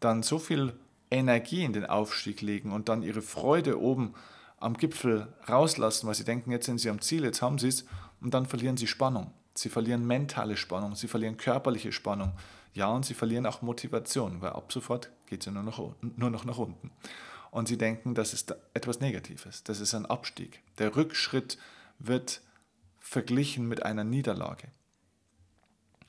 dann 0.00 0.22
so 0.22 0.38
viel 0.38 0.72
Energie 1.10 1.64
in 1.64 1.74
den 1.74 1.84
Aufstieg 1.84 2.40
legen 2.40 2.72
und 2.72 2.88
dann 2.88 3.02
ihre 3.02 3.20
Freude 3.20 3.78
oben 3.78 4.14
am 4.62 4.76
Gipfel 4.76 5.32
rauslassen, 5.48 6.06
weil 6.06 6.14
sie 6.14 6.24
denken, 6.24 6.50
jetzt 6.50 6.66
sind 6.66 6.78
sie 6.78 6.90
am 6.90 7.00
Ziel, 7.00 7.24
jetzt 7.24 7.42
haben 7.42 7.58
sie 7.58 7.68
es, 7.68 7.84
und 8.20 8.32
dann 8.34 8.46
verlieren 8.46 8.76
sie 8.76 8.86
Spannung. 8.86 9.32
Sie 9.54 9.68
verlieren 9.68 10.06
mentale 10.06 10.56
Spannung, 10.56 10.94
sie 10.94 11.08
verlieren 11.08 11.36
körperliche 11.36 11.92
Spannung. 11.92 12.32
Ja, 12.72 12.88
und 12.88 13.04
sie 13.04 13.14
verlieren 13.14 13.44
auch 13.44 13.60
Motivation, 13.60 14.40
weil 14.40 14.50
ab 14.50 14.72
sofort 14.72 15.10
geht 15.26 15.46
es 15.46 15.52
nur 15.52 15.62
nur 16.00 16.30
noch 16.30 16.44
nach 16.44 16.58
unten. 16.58 16.90
Und 17.50 17.68
sie 17.68 17.76
denken, 17.76 18.14
das 18.14 18.32
ist 18.32 18.54
etwas 18.72 19.00
Negatives, 19.00 19.62
das 19.64 19.80
ist 19.80 19.94
ein 19.94 20.06
Abstieg. 20.06 20.62
Der 20.78 20.96
Rückschritt 20.96 21.58
wird 21.98 22.40
verglichen 22.98 23.68
mit 23.68 23.82
einer 23.82 24.04
Niederlage. 24.04 24.68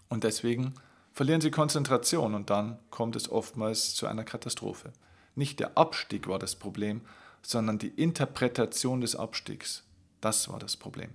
Und 0.08 0.24
deswegen 0.24 0.76
verlieren 1.12 1.42
sie 1.42 1.52
Konzentration 1.52 2.34
und 2.34 2.50
dann 2.50 2.80
kommt 2.92 3.16
es 3.16 3.30
oftmals 3.30 3.94
zu 3.94 4.08
einer 4.08 4.24
Katastrophe. 4.24 4.94
Nicht 5.36 5.60
der 5.60 5.78
Abstieg 5.78 6.28
war 6.28 6.40
das 6.40 6.56
Problem, 6.56 7.02
sondern 7.46 7.78
die 7.78 7.90
Interpretation 7.90 9.02
des 9.02 9.16
Abstiegs. 9.16 9.84
Das 10.22 10.50
war 10.50 10.60
das 10.60 10.78
Problem. 10.78 11.10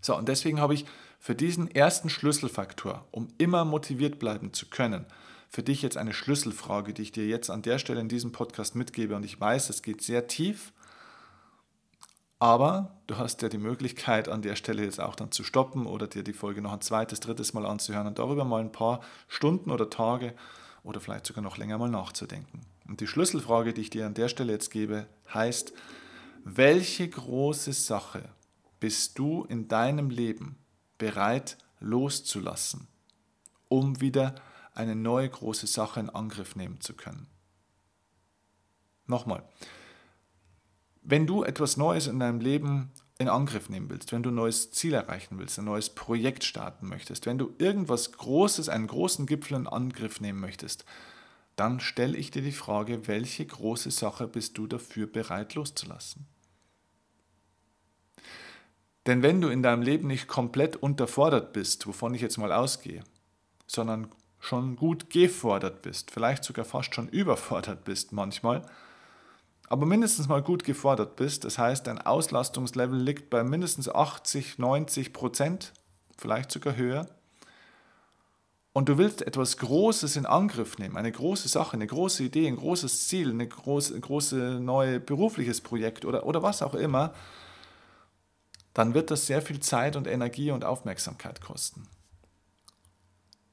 So, 0.00 0.16
und 0.16 0.28
deswegen 0.28 0.60
habe 0.60 0.74
ich 0.74 0.84
für 1.18 1.34
diesen 1.34 1.70
ersten 1.70 2.08
Schlüsselfaktor, 2.10 3.06
um 3.10 3.28
immer 3.38 3.64
motiviert 3.64 4.18
bleiben 4.18 4.52
zu 4.52 4.66
können, 4.66 5.06
für 5.48 5.62
dich 5.62 5.82
jetzt 5.82 5.96
eine 5.96 6.12
Schlüsselfrage, 6.12 6.92
die 6.92 7.02
ich 7.02 7.12
dir 7.12 7.26
jetzt 7.26 7.50
an 7.50 7.62
der 7.62 7.78
Stelle 7.78 8.00
in 8.00 8.08
diesem 8.08 8.32
Podcast 8.32 8.76
mitgebe. 8.76 9.16
Und 9.16 9.24
ich 9.24 9.40
weiß, 9.40 9.70
es 9.70 9.82
geht 9.82 10.02
sehr 10.02 10.26
tief, 10.26 10.72
aber 12.38 12.96
du 13.06 13.16
hast 13.16 13.42
ja 13.42 13.48
die 13.48 13.58
Möglichkeit, 13.58 14.28
an 14.28 14.42
der 14.42 14.54
Stelle 14.54 14.84
jetzt 14.84 15.00
auch 15.00 15.16
dann 15.16 15.32
zu 15.32 15.42
stoppen 15.42 15.86
oder 15.86 16.06
dir 16.06 16.22
die 16.22 16.32
Folge 16.32 16.62
noch 16.62 16.72
ein 16.72 16.80
zweites, 16.80 17.20
drittes 17.20 17.52
Mal 17.52 17.66
anzuhören 17.66 18.06
und 18.06 18.18
darüber 18.18 18.44
mal 18.44 18.60
ein 18.60 18.72
paar 18.72 19.00
Stunden 19.26 19.70
oder 19.70 19.90
Tage 19.90 20.34
oder 20.84 21.00
vielleicht 21.00 21.26
sogar 21.26 21.42
noch 21.42 21.56
länger 21.56 21.78
mal 21.78 21.90
nachzudenken. 21.90 22.60
Und 22.88 23.00
die 23.00 23.06
Schlüsselfrage, 23.06 23.74
die 23.74 23.82
ich 23.82 23.90
dir 23.90 24.06
an 24.06 24.14
der 24.14 24.28
Stelle 24.28 24.52
jetzt 24.52 24.70
gebe, 24.70 25.06
heißt, 25.32 25.72
welche 26.44 27.08
große 27.08 27.74
Sache 27.74 28.28
bist 28.80 29.18
du 29.18 29.44
in 29.44 29.68
deinem 29.68 30.10
Leben 30.10 30.56
bereit 30.96 31.58
loszulassen, 31.80 32.88
um 33.68 34.00
wieder 34.00 34.34
eine 34.74 34.96
neue 34.96 35.28
große 35.28 35.66
Sache 35.66 36.00
in 36.00 36.08
Angriff 36.10 36.56
nehmen 36.56 36.80
zu 36.80 36.94
können? 36.94 37.26
Nochmal, 39.06 39.42
wenn 41.02 41.26
du 41.26 41.42
etwas 41.42 41.76
Neues 41.76 42.06
in 42.06 42.20
deinem 42.20 42.40
Leben 42.40 42.90
in 43.18 43.28
Angriff 43.28 43.68
nehmen 43.68 43.90
willst, 43.90 44.12
wenn 44.12 44.22
du 44.22 44.30
ein 44.30 44.34
neues 44.34 44.70
Ziel 44.70 44.94
erreichen 44.94 45.38
willst, 45.38 45.58
ein 45.58 45.64
neues 45.64 45.90
Projekt 45.90 46.44
starten 46.44 46.88
möchtest, 46.88 47.26
wenn 47.26 47.38
du 47.38 47.52
irgendwas 47.58 48.12
Großes, 48.12 48.68
einen 48.68 48.86
großen 48.86 49.26
Gipfel 49.26 49.56
in 49.56 49.66
Angriff 49.66 50.20
nehmen 50.20 50.40
möchtest, 50.40 50.84
dann 51.58 51.80
stelle 51.80 52.16
ich 52.16 52.30
dir 52.30 52.42
die 52.42 52.52
Frage, 52.52 53.08
welche 53.08 53.44
große 53.44 53.90
Sache 53.90 54.28
bist 54.28 54.56
du 54.58 54.66
dafür 54.66 55.06
bereit 55.06 55.54
loszulassen? 55.54 56.26
Denn 59.06 59.22
wenn 59.22 59.40
du 59.40 59.48
in 59.48 59.62
deinem 59.62 59.82
Leben 59.82 60.06
nicht 60.06 60.28
komplett 60.28 60.76
unterfordert 60.76 61.52
bist, 61.52 61.86
wovon 61.86 62.14
ich 62.14 62.20
jetzt 62.20 62.36
mal 62.36 62.52
ausgehe, 62.52 63.02
sondern 63.66 64.08
schon 64.38 64.76
gut 64.76 65.10
gefordert 65.10 65.82
bist, 65.82 66.10
vielleicht 66.10 66.44
sogar 66.44 66.64
fast 66.64 66.94
schon 66.94 67.08
überfordert 67.08 67.84
bist 67.84 68.12
manchmal, 68.12 68.62
aber 69.68 69.84
mindestens 69.84 70.28
mal 70.28 70.42
gut 70.42 70.62
gefordert 70.62 71.16
bist, 71.16 71.44
das 71.44 71.58
heißt, 71.58 71.86
dein 71.86 72.00
Auslastungslevel 72.00 72.98
liegt 73.00 73.30
bei 73.30 73.42
mindestens 73.42 73.88
80, 73.88 74.58
90 74.58 75.12
Prozent, 75.12 75.72
vielleicht 76.16 76.52
sogar 76.52 76.76
höher, 76.76 77.17
und 78.72 78.88
du 78.88 78.98
willst 78.98 79.22
etwas 79.22 79.56
Großes 79.56 80.16
in 80.16 80.26
Angriff 80.26 80.78
nehmen, 80.78 80.96
eine 80.96 81.10
große 81.10 81.48
Sache, 81.48 81.74
eine 81.74 81.86
große 81.86 82.24
Idee, 82.24 82.46
ein 82.46 82.56
großes 82.56 83.08
Ziel, 83.08 83.30
ein 83.30 83.48
große, 83.48 83.98
große 83.98 84.60
neue 84.60 85.00
berufliches 85.00 85.60
Projekt 85.60 86.04
oder, 86.04 86.26
oder 86.26 86.42
was 86.42 86.62
auch 86.62 86.74
immer, 86.74 87.12
dann 88.74 88.94
wird 88.94 89.10
das 89.10 89.26
sehr 89.26 89.42
viel 89.42 89.60
Zeit 89.60 89.96
und 89.96 90.06
Energie 90.06 90.50
und 90.50 90.64
Aufmerksamkeit 90.64 91.40
kosten. 91.40 91.88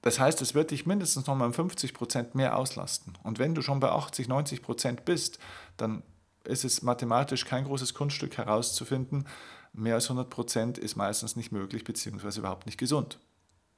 Das 0.02 0.20
heißt, 0.20 0.40
es 0.44 0.54
wird 0.54 0.70
dich 0.70 0.86
mindestens 0.86 1.26
nochmal 1.26 1.48
um 1.48 1.54
50 1.54 1.96
Prozent 1.96 2.36
mehr 2.36 2.56
auslasten. 2.56 3.18
Und 3.24 3.40
wenn 3.40 3.56
du 3.56 3.64
schon 3.64 3.80
bei 3.80 3.90
80, 3.90 4.28
90 4.28 4.62
Prozent 4.62 5.04
bist, 5.04 5.40
dann 5.78 6.04
ist 6.44 6.64
es 6.64 6.84
mathematisch 6.84 7.46
kein 7.46 7.64
großes 7.64 7.96
Kunststück 7.96 8.38
herauszufinden, 8.38 9.26
mehr 9.74 9.96
als 9.96 10.06
100 10.06 10.30
Prozent 10.30 10.78
ist 10.78 10.96
meistens 10.96 11.36
nicht 11.36 11.52
möglich 11.52 11.84
bzw. 11.84 12.40
überhaupt 12.40 12.68
nicht 12.68 12.78
gesund. 12.78 13.20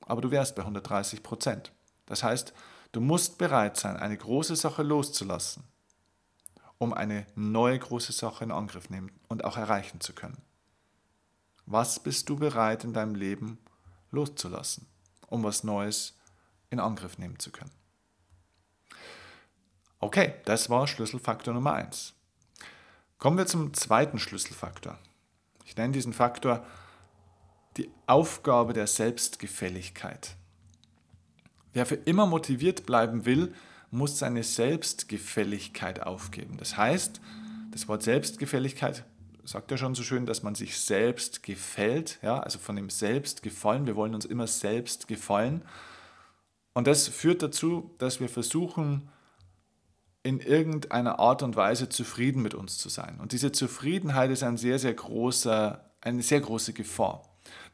Aber 0.08 0.22
du 0.22 0.32
wärst 0.32 0.56
bei 0.56 0.64
130 0.64 1.22
Prozent. 1.22 1.72
Das 2.08 2.24
heißt, 2.24 2.54
du 2.94 3.02
musst 3.02 3.38
bereit 3.38 3.78
sein, 3.78 3.98
eine 3.98 4.18
große 4.18 4.56
Sache 4.56 4.82
loszulassen, 4.82 5.64
um 6.80 6.94
eine 6.94 7.28
neue 7.36 7.78
große 7.78 8.14
Sache 8.14 8.44
in 8.44 8.52
Angriff 8.52 8.90
nehmen 8.90 9.12
und 9.28 9.46
auch 9.46 9.58
erreichen 9.58 10.02
zu 10.02 10.14
können. 10.14 10.42
Was 11.66 12.00
bist 12.00 12.30
du 12.30 12.38
bereit 12.38 12.84
in 12.84 12.94
deinem 12.94 13.14
Leben 13.14 13.60
loszulassen, 14.12 14.88
um 15.28 15.44
was 15.44 15.64
Neues 15.64 16.18
in 16.70 16.80
Angriff 16.80 17.18
nehmen 17.18 17.40
zu 17.40 17.52
können. 17.52 17.72
Okay, 20.00 20.36
das 20.46 20.70
war 20.70 20.88
Schlüsselfaktor 20.88 21.54
Nummer 21.54 21.74
1. 21.74 22.14
Kommen 23.18 23.38
wir 23.38 23.48
zum 23.48 23.74
zweiten 23.74 24.20
Schlüsselfaktor. 24.20 24.98
Ich 25.66 25.76
nenne 25.76 25.94
diesen 25.94 26.14
Faktor 26.14 26.66
die 27.77 27.89
Aufgabe 28.05 28.74
der 28.74 28.88
Selbstgefälligkeit. 28.88 30.36
Wer 31.74 31.86
für 31.86 31.96
immer 31.96 32.25
motiviert 32.25 32.86
bleiben 32.86 33.25
will, 33.25 33.53
muss 33.91 34.19
seine 34.19 34.43
Selbstgefälligkeit 34.43 36.03
aufgeben. 36.03 36.57
Das 36.57 36.75
heißt, 36.75 37.22
das 37.72 37.88
Wort 37.88 38.03
Selbstgefälligkeit 38.03 39.05
sagt 39.43 39.72
ja 39.72 39.77
schon 39.77 39.96
so 39.96 40.03
schön, 40.03 40.25
dass 40.25 40.43
man 40.43 40.55
sich 40.55 40.79
selbst 40.79 41.43
gefällt, 41.43 42.19
ja, 42.22 42.39
also 42.39 42.60
von 42.60 42.75
dem 42.75 42.89
Selbst 42.89 43.43
gefallen. 43.43 43.86
Wir 43.86 43.96
wollen 43.96 44.13
uns 44.13 44.25
immer 44.25 44.48
selbst 44.48 45.07
gefallen. 45.07 45.62
Und 46.74 46.88
das 46.88 47.07
führt 47.07 47.41
dazu, 47.41 47.96
dass 47.98 48.19
wir 48.19 48.29
versuchen, 48.29 49.10
in 50.24 50.39
irgendeiner 50.39 51.19
Art 51.19 51.41
und 51.43 51.55
Weise 51.55 51.88
zufrieden 51.88 52.41
mit 52.41 52.53
uns 52.53 52.77
zu 52.77 52.89
sein. 52.89 53.19
Und 53.22 53.31
diese 53.31 53.53
Zufriedenheit 53.53 54.29
ist 54.29 54.43
ein 54.43 54.57
sehr, 54.57 54.77
sehr 54.77 54.93
großer, 54.93 55.91
eine 56.01 56.22
sehr 56.22 56.41
große 56.41 56.74
Gefahr. 56.74 57.24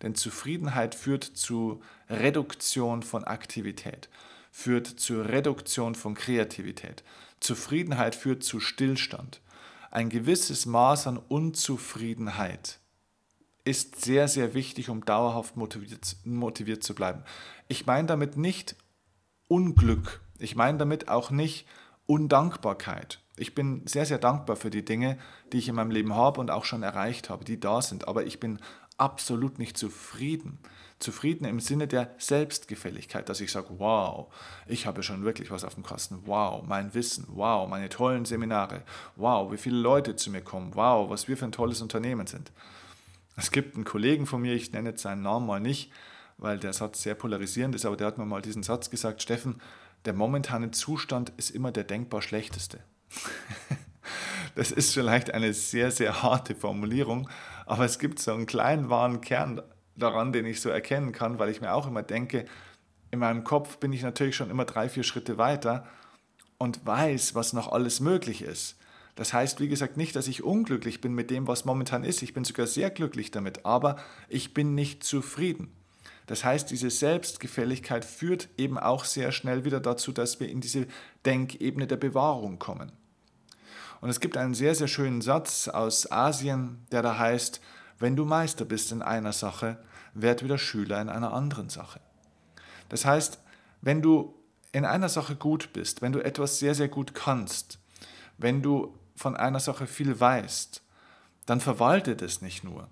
Denn 0.02 0.16
Zufriedenheit 0.16 0.96
führt 0.96 1.24
zu 1.24 1.82
Reduktion 2.10 3.04
von 3.04 3.24
Aktivität, 3.24 4.10
führt 4.52 4.88
zur 4.88 5.30
Reduktion 5.30 5.96
von 5.96 6.14
Kreativität. 6.14 7.04
Zufriedenheit 7.40 8.16
führt 8.16 8.44
zu 8.44 8.60
Stillstand. 8.60 9.42
Ein 9.92 10.10
gewisses 10.10 10.66
Maß 10.66 11.08
an 11.08 11.18
Unzufriedenheit 11.18 12.80
ist 13.66 14.04
sehr, 14.04 14.28
sehr 14.28 14.54
wichtig, 14.54 14.90
um 14.90 15.06
dauerhaft 15.06 15.56
motiviert, 15.56 16.18
motiviert 16.26 16.84
zu 16.84 16.96
bleiben. 16.96 17.24
Ich 17.68 17.86
meine 17.86 18.08
damit 18.08 18.38
nicht 18.38 18.76
Unglück. 19.48 20.22
Ich 20.40 20.56
meine 20.56 20.78
damit 20.78 21.08
auch 21.08 21.32
nicht 21.32 21.68
Undankbarkeit. 22.06 23.20
Ich 23.36 23.56
bin 23.56 23.86
sehr, 23.88 24.06
sehr 24.06 24.20
dankbar 24.20 24.56
für 24.56 24.70
die 24.70 24.86
Dinge, 24.86 25.18
die 25.52 25.58
ich 25.58 25.68
in 25.68 25.76
meinem 25.76 25.92
Leben 25.92 26.14
habe 26.14 26.40
und 26.40 26.52
auch 26.52 26.66
schon 26.66 26.84
erreicht 26.84 27.30
habe, 27.30 27.46
die 27.46 27.60
da 27.60 27.82
sind. 27.82 28.08
Aber 28.08 28.26
ich 28.26 28.40
bin 28.40 28.60
absolut 28.98 29.60
nicht 29.60 29.78
zufrieden. 29.78 30.60
Zufrieden 31.00 31.46
im 31.46 31.60
Sinne 31.60 31.88
der 31.88 32.14
Selbstgefälligkeit, 32.18 33.28
dass 33.28 33.42
ich 33.42 33.52
sage, 33.52 33.68
wow, 33.78 34.34
ich 34.68 34.86
habe 34.86 35.04
schon 35.04 35.26
wirklich 35.26 35.52
was 35.52 35.66
auf 35.66 35.74
dem 35.74 35.84
Kasten. 35.84 36.22
Wow, 36.26 36.64
mein 36.66 36.94
Wissen. 36.94 37.26
Wow, 37.30 37.68
meine 37.68 37.90
tollen 37.90 38.26
Seminare. 38.26 38.84
Wow, 39.16 39.52
wie 39.52 39.58
viele 39.58 39.78
Leute 39.78 40.16
zu 40.16 40.32
mir 40.32 40.42
kommen. 40.42 40.76
Wow, 40.76 41.10
was 41.10 41.28
wir 41.28 41.36
für 41.36 41.46
ein 41.46 41.52
tolles 41.52 41.82
Unternehmen 41.82 42.28
sind. 42.28 42.52
Es 43.36 43.52
gibt 43.52 43.76
einen 43.76 43.84
Kollegen 43.84 44.26
von 44.26 44.42
mir, 44.42 44.54
ich 44.54 44.72
nenne 44.72 44.90
jetzt 44.90 45.02
seinen 45.02 45.24
Namen 45.24 45.48
mal 45.48 45.60
nicht, 45.60 45.92
weil 46.38 46.60
der 46.60 46.74
Satz 46.74 47.02
sehr 47.02 47.16
polarisierend 47.16 47.76
ist, 47.76 47.86
aber 47.86 47.98
der 47.98 48.08
hat 48.08 48.18
mir 48.18 48.26
mal 48.26 48.42
diesen 48.42 48.64
Satz 48.64 48.90
gesagt, 48.90 49.22
Steffen, 49.22 49.60
der 50.06 50.14
momentane 50.14 50.72
Zustand 50.72 51.32
ist 51.38 51.50
immer 51.50 51.72
der 51.72 51.84
denkbar 51.84 52.22
schlechteste. 52.22 52.80
das 54.56 54.72
ist 54.72 54.94
vielleicht 54.94 55.34
eine 55.34 55.54
sehr, 55.54 55.92
sehr 55.92 56.24
harte 56.24 56.56
Formulierung, 56.56 57.30
aber 57.66 57.86
es 57.86 58.00
gibt 58.00 58.20
so 58.20 58.34
einen 58.34 58.46
kleinen 58.46 58.90
wahren 58.90 59.22
Kern 59.22 59.62
daran, 59.96 60.34
den 60.34 60.46
ich 60.46 60.62
so 60.62 60.70
erkennen 60.70 61.12
kann, 61.12 61.40
weil 61.40 61.50
ich 61.50 61.62
mir 61.62 61.74
auch 61.74 61.88
immer 61.88 62.04
denke, 62.04 62.46
in 63.12 63.20
meinem 63.20 63.44
Kopf 63.44 63.78
bin 63.78 63.94
ich 63.94 64.02
natürlich 64.02 64.36
schon 64.36 64.50
immer 64.50 64.66
drei, 64.66 64.90
vier 64.90 65.04
Schritte 65.04 65.38
weiter 65.38 65.86
und 66.58 66.86
weiß, 66.86 67.36
was 67.36 67.54
noch 67.54 67.72
alles 67.72 68.00
möglich 68.00 68.42
ist. 68.42 68.78
Das 69.16 69.34
heißt, 69.34 69.60
wie 69.60 69.68
gesagt, 69.68 69.98
nicht, 69.98 70.16
dass 70.16 70.28
ich 70.28 70.44
unglücklich 70.44 71.00
bin 71.00 71.14
mit 71.14 71.30
dem, 71.30 71.48
was 71.48 71.66
momentan 71.66 72.04
ist. 72.04 72.24
Ich 72.24 72.34
bin 72.34 72.44
sogar 72.44 72.66
sehr 72.66 72.90
glücklich 72.90 73.30
damit, 73.30 73.66
aber 73.66 73.98
ich 74.28 74.56
bin 74.56 74.74
nicht 74.74 75.04
zufrieden. 75.04 75.72
Das 76.26 76.44
heißt, 76.44 76.72
diese 76.72 76.90
Selbstgefälligkeit 76.90 78.06
führt 78.06 78.50
eben 78.58 78.80
auch 78.80 79.06
sehr 79.06 79.32
schnell 79.32 79.66
wieder 79.66 79.80
dazu, 79.80 80.12
dass 80.12 80.40
wir 80.40 80.50
in 80.50 80.62
diese 80.62 80.88
Denkebene 81.26 81.86
der 81.86 81.98
Bewahrung 81.98 82.58
kommen. 82.58 82.92
Und 84.04 84.10
es 84.10 84.20
gibt 84.20 84.36
einen 84.36 84.54
sehr, 84.54 84.76
sehr 84.76 84.90
schönen 84.90 85.22
Satz 85.22 85.70
aus 85.70 86.12
Asien, 86.12 86.86
der 86.92 87.02
da 87.02 87.18
heißt, 87.18 87.62
wenn 88.00 88.18
du 88.18 88.26
Meister 88.26 88.66
bist 88.66 88.92
in 88.92 89.02
einer 89.02 89.32
Sache, 89.32 89.78
werd 90.14 90.44
wieder 90.44 90.58
Schüler 90.58 91.02
in 91.02 91.08
einer 91.08 91.32
anderen 91.32 91.70
Sache. 91.70 92.02
Das 92.90 93.06
heißt, 93.06 93.40
wenn 93.80 94.02
du 94.02 94.36
in 94.74 94.84
einer 94.84 95.08
Sache 95.08 95.38
gut 95.38 95.72
bist, 95.72 96.02
wenn 96.02 96.12
du 96.12 96.20
etwas 96.20 96.60
sehr, 96.60 96.76
sehr 96.76 96.90
gut 96.90 97.16
kannst, 97.16 97.80
wenn 98.38 98.62
du 98.62 98.94
von 99.16 99.38
einer 99.38 99.62
Sache 99.62 99.88
viel 99.88 100.20
weißt, 100.20 100.82
dann 101.46 101.62
verwalte 101.62 102.18
das 102.18 102.42
nicht 102.42 102.66
nur, 102.66 102.90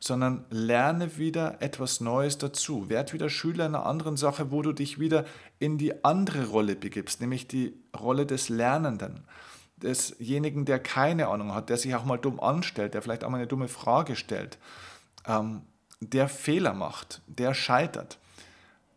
sondern 0.00 0.46
lerne 0.48 1.18
wieder 1.18 1.60
etwas 1.60 2.00
Neues 2.00 2.38
dazu. 2.38 2.88
Werd 2.88 3.12
wieder 3.12 3.28
Schüler 3.28 3.66
in 3.66 3.74
einer 3.74 3.84
anderen 3.84 4.16
Sache, 4.16 4.50
wo 4.50 4.62
du 4.62 4.72
dich 4.72 4.98
wieder 4.98 5.26
in 5.58 5.76
die 5.76 6.06
andere 6.06 6.46
Rolle 6.46 6.74
begibst, 6.74 7.20
nämlich 7.20 7.48
die 7.48 7.74
Rolle 7.94 8.24
des 8.24 8.48
Lernenden, 8.48 9.24
desjenigen, 9.84 10.64
der 10.64 10.78
keine 10.78 11.28
Ahnung 11.28 11.54
hat, 11.54 11.68
der 11.68 11.76
sich 11.76 11.94
auch 11.94 12.04
mal 12.04 12.18
dumm 12.18 12.40
anstellt, 12.40 12.94
der 12.94 13.02
vielleicht 13.02 13.24
auch 13.24 13.30
mal 13.30 13.38
eine 13.38 13.46
dumme 13.46 13.68
Frage 13.68 14.16
stellt, 14.16 14.58
ähm, 15.26 15.62
der 16.00 16.28
Fehler 16.28 16.74
macht, 16.74 17.22
der 17.26 17.54
scheitert. 17.54 18.18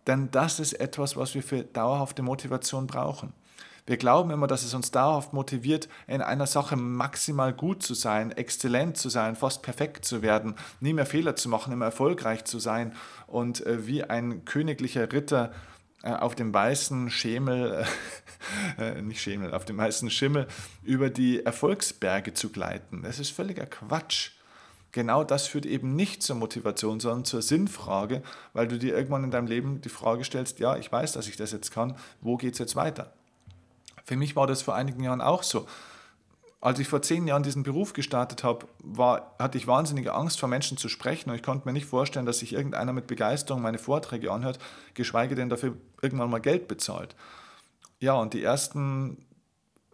Denn 0.08 0.32
das 0.32 0.60
ist 0.60 0.74
etwas, 0.74 1.18
was 1.18 1.36
wir 1.36 1.44
für 1.44 1.64
dauerhafte 1.64 2.22
Motivation 2.22 2.88
brauchen. 2.88 3.34
Wir 3.86 3.98
glauben 3.98 4.32
immer, 4.32 4.48
dass 4.48 4.64
es 4.64 4.74
uns 4.74 4.92
dauerhaft 4.92 5.32
motiviert, 5.32 5.88
in 6.08 6.22
einer 6.22 6.48
Sache 6.48 6.76
maximal 6.76 7.54
gut 7.54 7.84
zu 7.84 7.94
sein, 7.94 8.32
exzellent 8.32 8.98
zu 8.98 9.08
sein, 9.08 9.38
fast 9.38 9.62
perfekt 9.62 10.04
zu 10.04 10.22
werden, 10.22 10.56
nie 10.82 10.92
mehr 10.92 11.06
Fehler 11.06 11.38
zu 11.38 11.48
machen, 11.48 11.72
immer 11.72 11.86
erfolgreich 11.86 12.44
zu 12.44 12.60
sein 12.60 12.94
und 13.28 13.66
äh, 13.66 13.88
wie 13.88 14.04
ein 14.04 14.44
königlicher 14.44 15.12
Ritter 15.14 15.52
äh, 15.52 15.77
auf 16.16 16.36
dem 16.36 16.54
weißen 16.54 17.10
Schemel, 17.10 17.86
äh, 18.78 19.02
nicht 19.02 19.22
Schemel, 19.22 19.54
auf 19.54 19.66
dem 19.66 19.78
weißen 19.78 20.10
Schimmel 20.10 20.48
über 20.84 21.10
die 21.10 21.44
Erfolgsberge 21.44 22.34
zu 22.34 22.50
gleiten. 22.50 23.04
Das 23.04 23.20
ist 23.20 23.32
völliger 23.32 23.66
Quatsch. 23.66 24.32
Genau 24.92 25.24
das 25.24 25.48
führt 25.48 25.66
eben 25.66 25.96
nicht 25.96 26.24
zur 26.24 26.38
Motivation, 26.38 27.00
sondern 27.00 27.26
zur 27.26 27.42
Sinnfrage, 27.42 28.24
weil 28.54 28.68
du 28.68 28.80
dir 28.80 28.96
irgendwann 28.96 29.24
in 29.24 29.32
deinem 29.32 29.48
Leben 29.48 29.82
die 29.82 29.90
Frage 29.90 30.24
stellst, 30.24 30.60
ja, 30.60 30.78
ich 30.78 30.92
weiß, 30.92 31.12
dass 31.12 31.28
ich 31.28 31.36
das 31.36 31.52
jetzt 31.52 31.72
kann, 31.72 31.96
wo 32.22 32.38
geht 32.38 32.54
es 32.54 32.60
jetzt 32.60 32.76
weiter? 32.76 33.14
Für 34.06 34.16
mich 34.16 34.36
war 34.36 34.48
das 34.48 34.62
vor 34.62 34.76
einigen 34.76 35.04
Jahren 35.04 35.22
auch 35.22 35.44
so. 35.44 35.68
Als 36.60 36.80
ich 36.80 36.88
vor 36.88 37.04
zehn 37.04 37.28
Jahren 37.28 37.44
diesen 37.44 37.62
Beruf 37.62 37.94
gestartet 37.94 38.44
habe, 38.44 38.68
war, 38.80 39.36
hatte 39.38 39.60
ich 39.60 39.68
wahnsinnige 39.68 40.14
Angst, 40.14 40.40
vor 40.40 40.50
Menschen 40.50 40.78
zu 40.78 40.90
sprechen 40.90 41.30
und 41.30 41.36
ich 41.36 41.44
konnte 41.44 41.68
mir 41.68 41.74
nicht 41.74 41.86
vorstellen, 41.86 42.26
dass 42.26 42.40
sich 42.40 42.54
irgendeiner 42.54 42.94
mit 42.94 43.06
Begeisterung 43.06 43.62
meine 43.62 43.78
Vorträge 43.78 44.32
anhört, 44.32 44.58
geschweige 44.96 45.36
denn 45.36 45.50
dafür 45.50 45.78
irgendwann 46.02 46.32
mal 46.32 46.42
Geld 46.42 46.68
bezahlt. 46.68 47.16
Ja, 48.00 48.14
und 48.14 48.34
die 48.34 48.44
ersten 48.44 49.26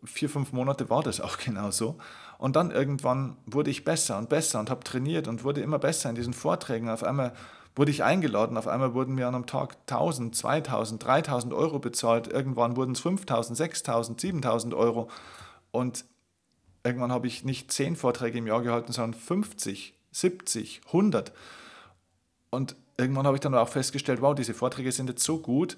vier, 0.06 0.30
fünf 0.30 0.54
Monate 0.54 0.90
war 0.90 1.04
das 1.04 1.20
auch 1.20 1.38
genau 1.46 1.72
so. 1.72 1.98
Und 2.38 2.56
dann 2.56 2.72
irgendwann 2.72 3.38
wurde 3.46 3.72
ich 3.72 3.86
besser 3.86 4.18
und 4.18 4.30
besser 4.30 4.60
und 4.60 4.70
habe 4.70 4.84
trainiert 4.84 5.28
und 5.28 5.44
wurde 5.44 5.62
immer 5.62 5.80
besser 5.80 6.10
in 6.10 6.16
diesen 6.16 6.34
Vorträgen. 6.34 6.90
Auf 6.90 7.04
einmal 7.04 7.34
wurde 7.76 7.92
ich 7.92 8.04
eingeladen. 8.04 8.58
Auf 8.58 8.68
einmal 8.68 8.94
wurden 8.94 9.16
mir 9.16 9.28
an 9.28 9.36
einem 9.36 9.46
Tag 9.46 9.78
1000, 9.90 10.36
2000, 10.36 11.04
3000 11.04 11.54
Euro 11.54 11.80
bezahlt. 11.80 12.28
Irgendwann 12.28 12.76
wurden 12.76 12.94
es 12.94 13.00
5000, 13.00 13.58
6000, 13.58 14.20
7000 14.20 14.74
Euro. 14.74 15.10
Und 15.72 16.06
irgendwann 16.84 17.12
habe 17.12 17.28
ich 17.28 17.44
nicht 17.44 17.72
10 17.72 17.96
Vorträge 17.96 18.38
im 18.38 18.48
Jahr 18.48 18.62
gehalten, 18.62 18.92
sondern 18.92 19.20
50, 19.20 19.94
70, 20.12 20.82
100. 20.88 21.32
Und 22.50 22.76
irgendwann 22.98 23.26
habe 23.26 23.38
ich 23.38 23.42
dann 23.42 23.56
auch 23.56 23.70
festgestellt, 23.70 24.22
wow, 24.22 24.36
diese 24.36 24.54
Vorträge 24.54 24.92
sind 24.92 25.10
jetzt 25.10 25.24
so 25.24 25.40
gut, 25.40 25.78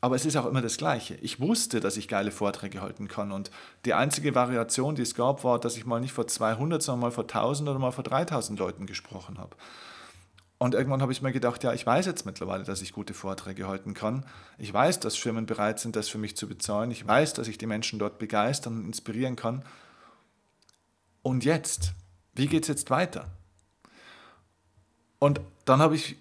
aber 0.00 0.16
es 0.16 0.24
ist 0.24 0.36
auch 0.36 0.46
immer 0.46 0.62
das 0.62 0.76
Gleiche. 0.76 1.14
Ich 1.16 1.40
wusste, 1.40 1.80
dass 1.80 1.96
ich 1.96 2.08
geile 2.08 2.30
Vorträge 2.30 2.80
halten 2.80 3.08
kann 3.08 3.32
und 3.32 3.50
die 3.84 3.94
einzige 3.94 4.34
Variation, 4.34 4.94
die 4.94 5.02
es 5.02 5.14
gab, 5.14 5.44
war, 5.44 5.58
dass 5.58 5.76
ich 5.76 5.86
mal 5.86 6.00
nicht 6.00 6.12
vor 6.12 6.26
200, 6.26 6.82
sondern 6.82 7.00
mal 7.00 7.10
vor 7.10 7.24
1000 7.24 7.68
oder 7.68 7.78
mal 7.78 7.92
vor 7.92 8.04
3000 8.04 8.58
Leuten 8.58 8.86
gesprochen 8.86 9.38
habe. 9.38 9.56
Und 10.58 10.74
irgendwann 10.74 11.02
habe 11.02 11.12
ich 11.12 11.20
mir 11.20 11.32
gedacht, 11.32 11.62
ja, 11.64 11.74
ich 11.74 11.84
weiß 11.84 12.06
jetzt 12.06 12.24
mittlerweile, 12.24 12.64
dass 12.64 12.80
ich 12.80 12.92
gute 12.92 13.12
Vorträge 13.12 13.68
halten 13.68 13.92
kann. 13.92 14.24
Ich 14.56 14.72
weiß, 14.72 15.00
dass 15.00 15.14
Firmen 15.14 15.44
bereit 15.44 15.80
sind, 15.80 15.96
das 15.96 16.08
für 16.08 16.16
mich 16.16 16.34
zu 16.34 16.48
bezahlen. 16.48 16.90
Ich 16.90 17.06
weiß, 17.06 17.34
dass 17.34 17.48
ich 17.48 17.58
die 17.58 17.66
Menschen 17.66 17.98
dort 17.98 18.18
begeistern 18.18 18.78
und 18.78 18.86
inspirieren 18.86 19.36
kann. 19.36 19.62
Und 21.26 21.44
jetzt, 21.44 21.92
wie 22.36 22.46
geht 22.46 22.62
es 22.62 22.68
jetzt 22.68 22.88
weiter? 22.88 23.26
Und 25.18 25.40
dann 25.64 25.80
habe 25.80 25.96
ich 25.96 26.14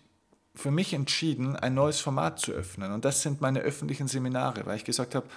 für 0.56 0.72
mich 0.72 0.96
entschieden, 0.96 1.56
ein 1.56 1.76
neues 1.76 2.00
Format 2.00 2.40
zu 2.40 2.54
öffnen. 2.54 2.92
Und 2.92 3.06
das 3.06 3.22
sind 3.22 3.40
meine 3.40 3.60
öffentlichen 3.60 4.08
Seminare, 4.08 4.66
weil 4.66 4.78
ich 4.78 4.84
gesagt 4.84 5.14
habe, 5.14 5.28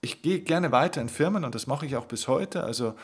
ich 0.00 0.22
gehe 0.22 0.40
gerne 0.40 0.72
weiter 0.72 1.02
in 1.02 1.10
Firmen 1.10 1.44
und 1.44 1.54
das 1.54 1.66
mache 1.66 1.84
ich 1.84 1.94
auch 1.96 2.06
bis 2.06 2.26
heute. 2.26 2.64
Also 2.64 2.94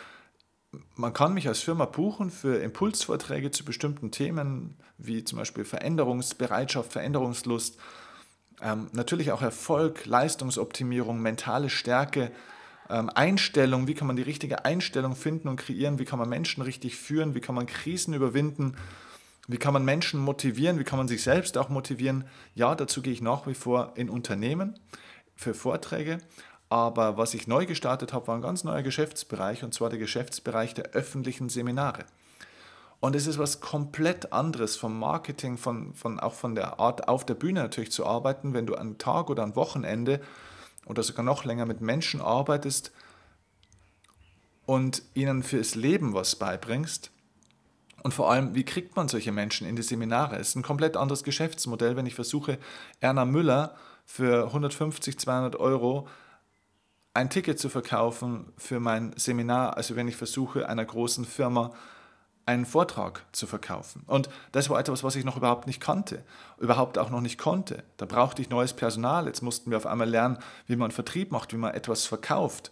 man 0.94 1.12
kann 1.12 1.34
mich 1.34 1.46
als 1.46 1.60
Firma 1.60 1.84
buchen 1.84 2.30
für 2.30 2.56
Impulsvorträge 2.62 3.50
zu 3.50 3.62
bestimmten 3.62 4.10
Themen, 4.10 4.78
wie 4.96 5.24
zum 5.24 5.40
Beispiel 5.40 5.66
Veränderungsbereitschaft, 5.66 6.90
Veränderungslust, 6.90 7.78
ähm, 8.62 8.88
natürlich 8.92 9.30
auch 9.30 9.42
Erfolg, 9.42 10.06
Leistungsoptimierung, 10.06 11.20
mentale 11.20 11.68
Stärke, 11.68 12.32
ähm, 12.92 13.10
Einstellung, 13.10 13.88
wie 13.88 13.94
kann 13.94 14.06
man 14.06 14.16
die 14.16 14.22
richtige 14.22 14.64
Einstellung 14.64 15.16
finden 15.16 15.48
und 15.48 15.56
kreieren, 15.56 15.98
wie 15.98 16.04
kann 16.04 16.18
man 16.18 16.28
Menschen 16.28 16.62
richtig 16.62 16.96
führen, 16.96 17.34
wie 17.34 17.40
kann 17.40 17.54
man 17.54 17.66
Krisen 17.66 18.14
überwinden, 18.14 18.76
wie 19.48 19.56
kann 19.56 19.72
man 19.72 19.84
Menschen 19.84 20.20
motivieren, 20.20 20.78
wie 20.78 20.84
kann 20.84 20.98
man 20.98 21.08
sich 21.08 21.22
selbst 21.22 21.56
auch 21.58 21.68
motivieren. 21.68 22.24
Ja, 22.54 22.74
dazu 22.74 23.02
gehe 23.02 23.12
ich 23.12 23.22
nach 23.22 23.46
wie 23.46 23.54
vor 23.54 23.92
in 23.96 24.10
Unternehmen 24.10 24.78
für 25.34 25.54
Vorträge, 25.54 26.18
aber 26.68 27.16
was 27.16 27.34
ich 27.34 27.46
neu 27.46 27.66
gestartet 27.66 28.12
habe, 28.12 28.28
war 28.28 28.36
ein 28.36 28.42
ganz 28.42 28.62
neuer 28.62 28.82
Geschäftsbereich, 28.82 29.64
und 29.64 29.74
zwar 29.74 29.90
der 29.90 29.98
Geschäftsbereich 29.98 30.74
der 30.74 30.90
öffentlichen 30.90 31.48
Seminare. 31.48 32.04
Und 33.00 33.16
es 33.16 33.26
ist 33.26 33.38
was 33.38 33.60
komplett 33.60 34.32
anderes 34.32 34.76
vom 34.76 34.96
Marketing, 34.96 35.58
von, 35.58 35.92
von, 35.92 36.20
auch 36.20 36.34
von 36.34 36.54
der 36.54 36.78
Art, 36.78 37.08
auf 37.08 37.26
der 37.26 37.34
Bühne 37.34 37.60
natürlich 37.60 37.90
zu 37.90 38.06
arbeiten, 38.06 38.54
wenn 38.54 38.66
du 38.66 38.76
einen 38.76 38.96
Tag 38.96 39.28
oder 39.28 39.42
ein 39.42 39.56
Wochenende 39.56 40.20
oder 40.86 41.02
sogar 41.02 41.24
noch 41.24 41.44
länger 41.44 41.66
mit 41.66 41.80
Menschen 41.80 42.20
arbeitest 42.20 42.92
und 44.66 45.02
ihnen 45.14 45.42
fürs 45.42 45.74
Leben 45.74 46.14
was 46.14 46.36
beibringst. 46.36 47.10
Und 48.02 48.14
vor 48.14 48.30
allem, 48.30 48.54
wie 48.54 48.64
kriegt 48.64 48.96
man 48.96 49.08
solche 49.08 49.30
Menschen 49.30 49.66
in 49.66 49.76
die 49.76 49.82
Seminare? 49.82 50.36
Es 50.36 50.48
ist 50.48 50.56
ein 50.56 50.62
komplett 50.62 50.96
anderes 50.96 51.22
Geschäftsmodell, 51.22 51.96
wenn 51.96 52.06
ich 52.06 52.14
versuche, 52.14 52.58
Erna 53.00 53.24
Müller 53.24 53.76
für 54.04 54.46
150, 54.46 55.18
200 55.18 55.56
Euro 55.56 56.08
ein 57.14 57.30
Ticket 57.30 57.58
zu 57.58 57.68
verkaufen 57.68 58.52
für 58.56 58.80
mein 58.80 59.12
Seminar, 59.16 59.76
also 59.76 59.96
wenn 59.96 60.08
ich 60.08 60.16
versuche, 60.16 60.68
einer 60.68 60.84
großen 60.84 61.24
Firma 61.24 61.72
einen 62.44 62.66
Vortrag 62.66 63.24
zu 63.32 63.46
verkaufen. 63.46 64.02
Und 64.06 64.28
das 64.50 64.68
war 64.68 64.78
etwas, 64.78 65.04
was 65.04 65.16
ich 65.16 65.24
noch 65.24 65.36
überhaupt 65.36 65.66
nicht 65.66 65.80
kannte, 65.80 66.24
überhaupt 66.58 66.98
auch 66.98 67.10
noch 67.10 67.20
nicht 67.20 67.38
konnte. 67.38 67.84
Da 67.96 68.06
brauchte 68.06 68.42
ich 68.42 68.50
neues 68.50 68.72
Personal. 68.72 69.26
Jetzt 69.26 69.42
mussten 69.42 69.70
wir 69.70 69.76
auf 69.76 69.86
einmal 69.86 70.08
lernen, 70.08 70.38
wie 70.66 70.76
man 70.76 70.90
Vertrieb 70.90 71.30
macht, 71.30 71.52
wie 71.52 71.58
man 71.58 71.74
etwas 71.74 72.06
verkauft. 72.06 72.70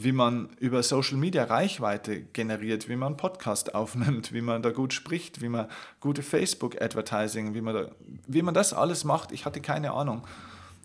wie 0.00 0.12
man 0.12 0.50
über 0.60 0.84
Social 0.84 1.16
Media 1.16 1.42
Reichweite 1.42 2.22
generiert, 2.22 2.88
wie 2.88 2.94
man 2.94 3.16
Podcast 3.16 3.74
aufnimmt, 3.74 4.32
wie 4.32 4.42
man 4.42 4.62
da 4.62 4.70
gut 4.70 4.92
spricht, 4.92 5.40
wie 5.40 5.48
man 5.48 5.66
gute 5.98 6.22
Facebook-Advertising, 6.22 7.52
wie, 7.54 7.60
man 7.60 7.88
wie 8.28 8.42
man 8.42 8.54
das 8.54 8.72
alles 8.72 9.02
macht. 9.02 9.32
Ich 9.32 9.44
hatte 9.44 9.60
keine 9.60 9.92
Ahnung. 9.92 10.24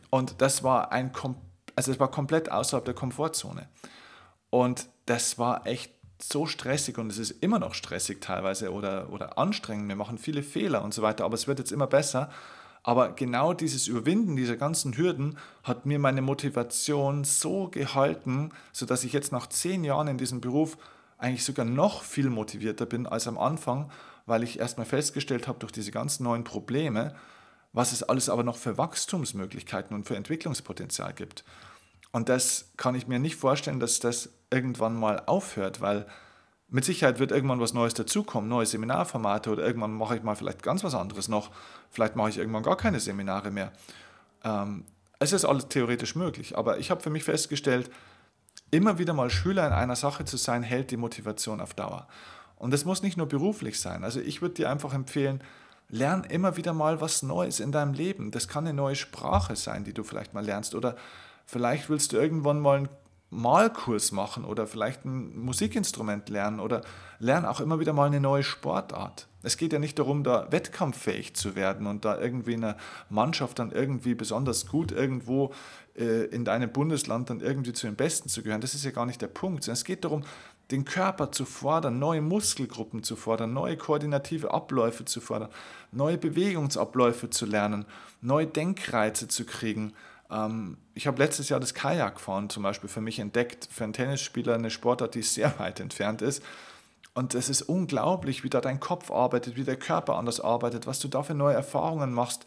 Und 0.10 0.42
das 0.42 0.64
war 0.64 0.92
ein, 0.92 1.12
also 1.76 1.92
es 1.92 2.00
war 2.00 2.10
komplett 2.10 2.52
außerhalb 2.52 2.86
der 2.86 2.96
Komfortzone. 2.96 3.70
Und 4.50 4.88
das 5.06 5.38
war 5.38 5.68
echt 5.68 5.92
so 6.30 6.46
stressig 6.46 6.98
und 6.98 7.10
es 7.12 7.18
ist 7.18 7.32
immer 7.42 7.60
noch 7.60 7.74
stressig 7.74 8.22
teilweise 8.22 8.72
oder, 8.72 9.12
oder 9.12 9.38
anstrengend. 9.38 9.88
Wir 9.90 9.96
machen 9.96 10.18
viele 10.18 10.44
Fehler 10.44 10.84
und 10.84 10.94
so 10.94 11.02
weiter, 11.02 11.26
aber 11.26 11.36
es 11.36 11.48
wird 11.48 11.60
jetzt 11.60 11.72
immer 11.72 11.88
besser. 11.88 12.30
Aber 12.84 13.14
genau 13.14 13.54
dieses 13.54 13.88
Überwinden 13.88 14.36
dieser 14.36 14.58
ganzen 14.58 14.98
Hürden 14.98 15.38
hat 15.64 15.86
mir 15.86 16.00
meine 16.00 16.22
Motivation 16.22 17.24
so 17.24 17.70
gehalten, 17.70 18.52
sodass 18.74 19.06
ich 19.06 19.14
jetzt 19.14 19.32
nach 19.32 19.48
zehn 19.48 19.86
Jahren 19.86 20.10
in 20.10 20.18
diesem 20.18 20.42
Beruf 20.42 20.78
eigentlich 21.18 21.46
sogar 21.46 21.66
noch 21.66 22.04
viel 22.04 22.30
motivierter 22.30 22.86
bin 22.86 23.08
als 23.08 23.28
am 23.28 23.38
Anfang, 23.38 23.90
weil 24.26 24.44
ich 24.44 24.60
erstmal 24.60 24.86
festgestellt 24.86 25.48
habe 25.48 25.60
durch 25.60 25.72
diese 25.72 25.92
ganzen 25.92 26.24
neuen 26.24 26.44
Probleme, 26.44 27.16
was 27.72 27.94
es 27.94 28.04
alles 28.04 28.28
aber 28.28 28.44
noch 28.44 28.58
für 28.58 28.78
Wachstumsmöglichkeiten 28.78 29.96
und 29.96 30.06
für 30.06 30.18
Entwicklungspotenzial 30.18 31.14
gibt. 31.14 31.46
Und 32.14 32.30
das 32.30 32.72
kann 32.78 32.96
ich 32.96 33.08
mir 33.08 33.20
nicht 33.20 33.36
vorstellen, 33.36 33.80
dass 33.80 34.00
das 34.00 34.30
irgendwann 34.52 34.96
mal 34.96 35.24
aufhört, 35.26 35.82
weil 35.82 36.06
mit 36.70 36.86
Sicherheit 36.86 37.20
wird 37.20 37.32
irgendwann 37.32 37.60
was 37.60 37.74
Neues 37.74 37.96
dazukommen, 37.96 38.50
neue 38.50 38.68
Seminarformate 38.68 39.50
oder 39.50 39.66
irgendwann 39.66 39.94
mache 39.94 40.16
ich 40.16 40.24
mal 40.24 40.36
vielleicht 40.36 40.64
ganz 40.64 40.84
was 40.84 40.96
anderes 40.96 41.28
noch. 41.28 41.52
Vielleicht 41.90 42.16
mache 42.16 42.30
ich 42.30 42.38
irgendwann 42.38 42.64
gar 42.64 42.78
keine 42.78 43.00
Seminare 43.00 43.52
mehr. 43.52 43.74
Ähm, 44.44 44.86
es 45.20 45.34
ist 45.34 45.44
alles 45.44 45.68
theoretisch 45.70 46.16
möglich, 46.16 46.58
aber 46.58 46.78
ich 46.78 46.92
habe 46.92 47.02
für 47.02 47.10
mich 47.10 47.24
festgestellt, 47.24 47.90
immer 48.70 49.00
wieder 49.00 49.14
mal 49.14 49.30
Schüler 49.30 49.66
in 49.68 49.74
einer 49.74 49.96
Sache 49.96 50.26
zu 50.26 50.38
sein, 50.38 50.64
hält 50.64 50.92
die 50.92 50.98
Motivation 50.98 51.62
auf 51.62 51.74
Dauer. 51.74 52.08
Und 52.58 52.72
das 52.72 52.86
muss 52.86 53.02
nicht 53.02 53.18
nur 53.18 53.28
beruflich 53.28 53.80
sein. 53.80 54.04
Also 54.04 54.20
ich 54.20 54.42
würde 54.42 54.56
dir 54.56 54.70
einfach 54.70 54.94
empfehlen, 54.94 55.44
lern 55.90 56.24
immer 56.24 56.58
wieder 56.58 56.74
mal 56.74 57.02
was 57.02 57.24
Neues 57.24 57.60
in 57.60 57.72
deinem 57.72 57.94
Leben. 57.94 58.32
Das 58.32 58.48
kann 58.48 58.66
eine 58.66 58.76
neue 58.76 58.96
Sprache 58.96 59.56
sein, 59.56 59.84
die 59.84 59.94
du 59.94 60.04
vielleicht 60.04 60.34
mal 60.34 60.46
lernst. 60.46 60.76
Oder 60.76 60.96
vielleicht 61.46 61.90
willst 61.90 62.14
du 62.14 62.18
irgendwann 62.18 62.60
mal 62.60 62.78
einen 62.78 62.90
Malkurs 63.34 64.12
machen 64.12 64.46
oder 64.46 64.68
vielleicht 64.68 65.06
ein 65.06 65.38
Musikinstrument 65.38 66.30
lernen 66.30 66.60
oder 66.60 66.82
lern 67.20 67.46
auch 67.46 67.60
immer 67.60 67.80
wieder 67.80 67.94
mal 67.94 68.06
eine 68.06 68.20
neue 68.20 68.44
Sportart. 68.44 69.28
Es 69.42 69.58
geht 69.58 69.74
ja 69.74 69.80
nicht 69.80 70.00
darum, 70.00 70.24
da 70.24 70.52
wettkampffähig 70.52 71.36
zu 71.36 71.56
werden 71.56 71.88
und 71.88 72.06
da 72.06 72.20
irgendwie 72.20 72.54
eine 72.54 72.78
Mannschaft 73.10 73.60
dann 73.60 73.72
irgendwie 73.72 74.16
besonders 74.16 74.68
gut 74.68 74.92
irgendwo 74.92 75.52
äh, 75.98 76.26
in 76.26 76.46
deinem 76.46 76.72
Bundesland 76.72 77.30
dann 77.30 77.42
irgendwie 77.42 77.74
zu 77.74 77.88
den 77.88 77.96
Besten 77.96 78.30
zu 78.30 78.42
gehören. 78.42 78.62
Das 78.62 78.74
ist 78.74 78.86
ja 78.86 78.92
gar 78.92 79.06
nicht 79.06 79.22
der 79.22 79.28
Punkt. 79.28 79.68
es 79.68 79.84
geht 79.84 80.06
darum, 80.06 80.24
den 80.72 80.86
Körper 80.86 81.32
zu 81.32 81.44
fordern, 81.44 82.00
neue 82.00 82.22
Muskelgruppen 82.22 83.04
zu 83.04 83.18
fordern, 83.18 83.54
neue 83.54 83.76
koordinative 83.76 84.54
Abläufe 84.54 85.04
zu 85.04 85.20
fordern, 85.20 85.50
neue 85.92 86.18
Bewegungsabläufe 86.18 87.30
zu 87.30 87.46
lernen, 87.46 87.86
neue 88.22 88.48
Denkreize 88.48 89.28
zu 89.28 89.46
kriegen, 89.46 89.94
ich 90.96 91.08
habe 91.08 91.20
letztes 91.20 91.50
Jahr 91.50 91.60
das 91.60 91.74
Kajakfahren 91.74 92.50
zum 92.50 92.64
Beispiel 92.64 92.90
für 92.90 93.02
mich 93.02 93.20
entdeckt, 93.20 93.68
für 93.72 93.84
einen 93.84 93.94
Tennisspieler 93.94 94.56
eine 94.56 94.72
Sportart, 94.72 95.16
die 95.16 95.22
sehr 95.22 95.58
weit 95.60 95.80
entfernt 95.80 96.22
ist. 96.22 96.44
Und 97.14 97.36
es 97.36 97.50
ist 97.50 97.62
unglaublich, 97.62 98.44
wie 98.44 98.50
da 98.50 98.60
dein 98.60 98.80
Kopf 98.80 99.12
arbeitet, 99.12 99.56
wie 99.56 99.64
der 99.64 99.76
Körper 99.76 100.16
anders 100.16 100.40
arbeitet, 100.40 100.88
was 100.88 101.00
du 101.00 101.08
da 101.08 101.22
für 101.22 101.36
neue 101.36 101.54
Erfahrungen 101.54 102.12
machst. 102.12 102.46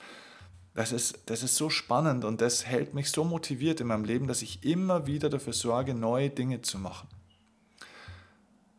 Das 0.75 0.91
ist, 0.93 1.21
das 1.27 1.43
ist 1.43 1.57
so 1.57 1.71
spannend 1.71 2.25
und 2.25 2.41
das 2.41 2.67
hält 2.67 2.93
mich 2.93 3.11
so 3.11 3.25
motiviert 3.25 3.81
in 3.81 3.87
meinem 3.87 4.05
Leben, 4.05 4.27
dass 4.27 4.43
ich 4.43 4.65
immer 4.65 5.07
wieder 5.07 5.31
dafür 5.31 5.53
sorge, 5.53 5.95
neue 5.95 6.29
Dinge 6.29 6.63
zu 6.63 6.79
machen. 6.79 7.09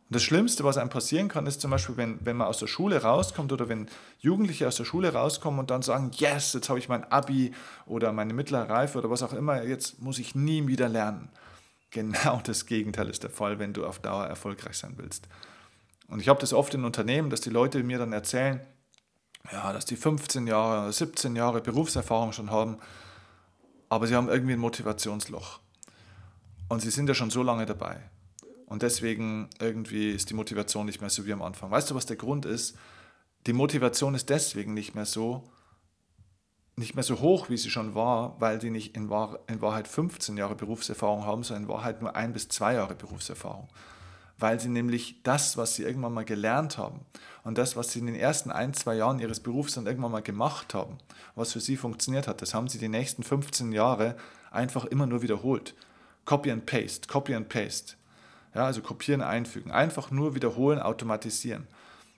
Und 0.09 0.15
das 0.15 0.23
Schlimmste, 0.23 0.63
was 0.63 0.77
einem 0.77 0.89
passieren 0.89 1.27
kann, 1.27 1.47
ist 1.47 1.59
zum 1.59 1.71
Beispiel, 1.71 1.97
wenn, 1.97 2.25
wenn 2.25 2.37
man 2.37 2.47
aus 2.47 2.59
der 2.59 2.67
Schule 2.67 3.01
rauskommt 3.01 3.51
oder 3.51 3.67
wenn 3.67 3.89
Jugendliche 4.19 4.65
aus 4.65 4.77
der 4.77 4.85
Schule 4.85 5.11
rauskommen 5.11 5.59
und 5.59 5.69
dann 5.69 5.81
sagen, 5.81 6.11
yes, 6.13 6.53
jetzt 6.53 6.69
habe 6.69 6.79
ich 6.79 6.87
mein 6.87 7.03
Abi 7.11 7.53
oder 7.85 8.13
meine 8.13 8.33
mittlere 8.33 8.69
Reife 8.69 8.99
oder 8.99 9.09
was 9.09 9.21
auch 9.21 9.33
immer, 9.33 9.63
jetzt 9.63 10.01
muss 10.01 10.17
ich 10.17 10.33
nie 10.33 10.65
wieder 10.67 10.89
lernen. 10.89 11.29
Genau 11.89 12.41
das 12.43 12.65
Gegenteil 12.65 13.09
ist 13.09 13.23
der 13.23 13.29
Fall, 13.29 13.59
wenn 13.59 13.71
du 13.71 13.85
auf 13.85 13.99
Dauer 13.99 14.25
erfolgreich 14.25 14.77
sein 14.77 14.95
willst. 14.97 15.29
Und 16.09 16.21
ich 16.21 16.27
habe 16.27 16.39
das 16.39 16.51
oft 16.51 16.73
in 16.73 16.83
Unternehmen, 16.83 17.29
dass 17.29 17.39
die 17.39 17.49
Leute 17.49 17.81
mir 17.81 17.97
dann 17.97 18.11
erzählen, 18.11 18.59
ja, 19.53 19.71
dass 19.71 19.85
die 19.85 19.95
15 19.95 20.47
Jahre 20.47 20.81
oder 20.81 20.91
17 20.91 21.37
Jahre 21.37 21.61
Berufserfahrung 21.61 22.33
schon 22.33 22.51
haben, 22.51 22.77
aber 23.87 24.05
sie 24.05 24.15
haben 24.15 24.27
irgendwie 24.27 24.53
ein 24.53 24.59
Motivationsloch. 24.59 25.59
Und 26.67 26.81
sie 26.81 26.91
sind 26.91 27.07
ja 27.07 27.15
schon 27.15 27.29
so 27.29 27.41
lange 27.41 27.65
dabei. 27.65 28.01
Und 28.67 28.81
deswegen 28.81 29.49
irgendwie 29.59 30.11
ist 30.11 30.29
die 30.29 30.33
Motivation 30.33 30.85
nicht 30.85 30.99
mehr 30.99 31.09
so 31.09 31.25
wie 31.25 31.31
am 31.31 31.41
Anfang. 31.41 31.71
Weißt 31.71 31.89
du, 31.89 31.95
was 31.95 32.05
der 32.05 32.17
Grund 32.17 32.45
ist? 32.45 32.77
Die 33.47 33.53
Motivation 33.53 34.13
ist 34.13 34.29
deswegen 34.29 34.73
nicht 34.73 34.93
mehr 34.93 35.05
so, 35.05 35.49
nicht 36.75 36.93
mehr 36.93 37.03
so 37.03 37.21
hoch, 37.21 37.49
wie 37.49 37.55
sie 37.55 37.69
schon 37.69 37.95
war, 37.95 38.35
weil 38.41 38.59
die 38.59 38.69
nicht 38.69 38.95
in, 38.97 39.09
Wahr, 39.09 39.39
in 39.47 39.61
Wahrheit 39.61 39.87
15 39.87 40.35
Jahre 40.35 40.55
Berufserfahrung 40.55 41.25
haben, 41.25 41.43
sondern 41.43 41.63
in 41.63 41.69
Wahrheit 41.69 42.01
nur 42.01 42.17
ein 42.17 42.33
bis 42.33 42.49
zwei 42.49 42.73
Jahre 42.73 42.93
Berufserfahrung. 42.93 43.69
Weil 44.37 44.59
sie 44.59 44.67
nämlich 44.67 45.23
das, 45.23 45.55
was 45.55 45.75
sie 45.75 45.83
irgendwann 45.83 46.13
mal 46.13 46.25
gelernt 46.25 46.77
haben 46.77 47.05
und 47.45 47.57
das, 47.57 47.77
was 47.77 47.93
sie 47.93 47.99
in 47.99 48.05
den 48.07 48.15
ersten 48.15 48.51
ein, 48.51 48.73
zwei 48.73 48.95
Jahren 48.95 49.19
ihres 49.19 49.39
Berufs 49.39 49.75
dann 49.75 49.87
irgendwann 49.87 50.11
mal 50.11 50.21
gemacht 50.21 50.73
haben, 50.73 50.97
was 51.35 51.53
für 51.53 51.61
sie 51.61 51.77
funktioniert 51.77 52.27
hat, 52.27 52.41
das 52.41 52.53
haben 52.53 52.67
sie 52.67 52.79
die 52.79 52.89
nächsten 52.89 53.23
15 53.23 53.71
Jahre 53.71 54.17
einfach 54.51 54.83
immer 54.83 55.05
nur 55.05 55.21
wiederholt. 55.21 55.73
Copy 56.25 56.51
and 56.51 56.65
Paste, 56.65 57.07
Copy 57.07 57.33
and 57.33 57.47
Paste. 57.47 57.95
Ja, 58.57 58.65
also 58.65 58.81
kopieren, 58.81 59.21
einfügen. 59.21 59.69
Einfach 59.69 60.09
nur 60.09 60.33
wiederholen, 60.33 60.79
automatisieren. 60.79 61.67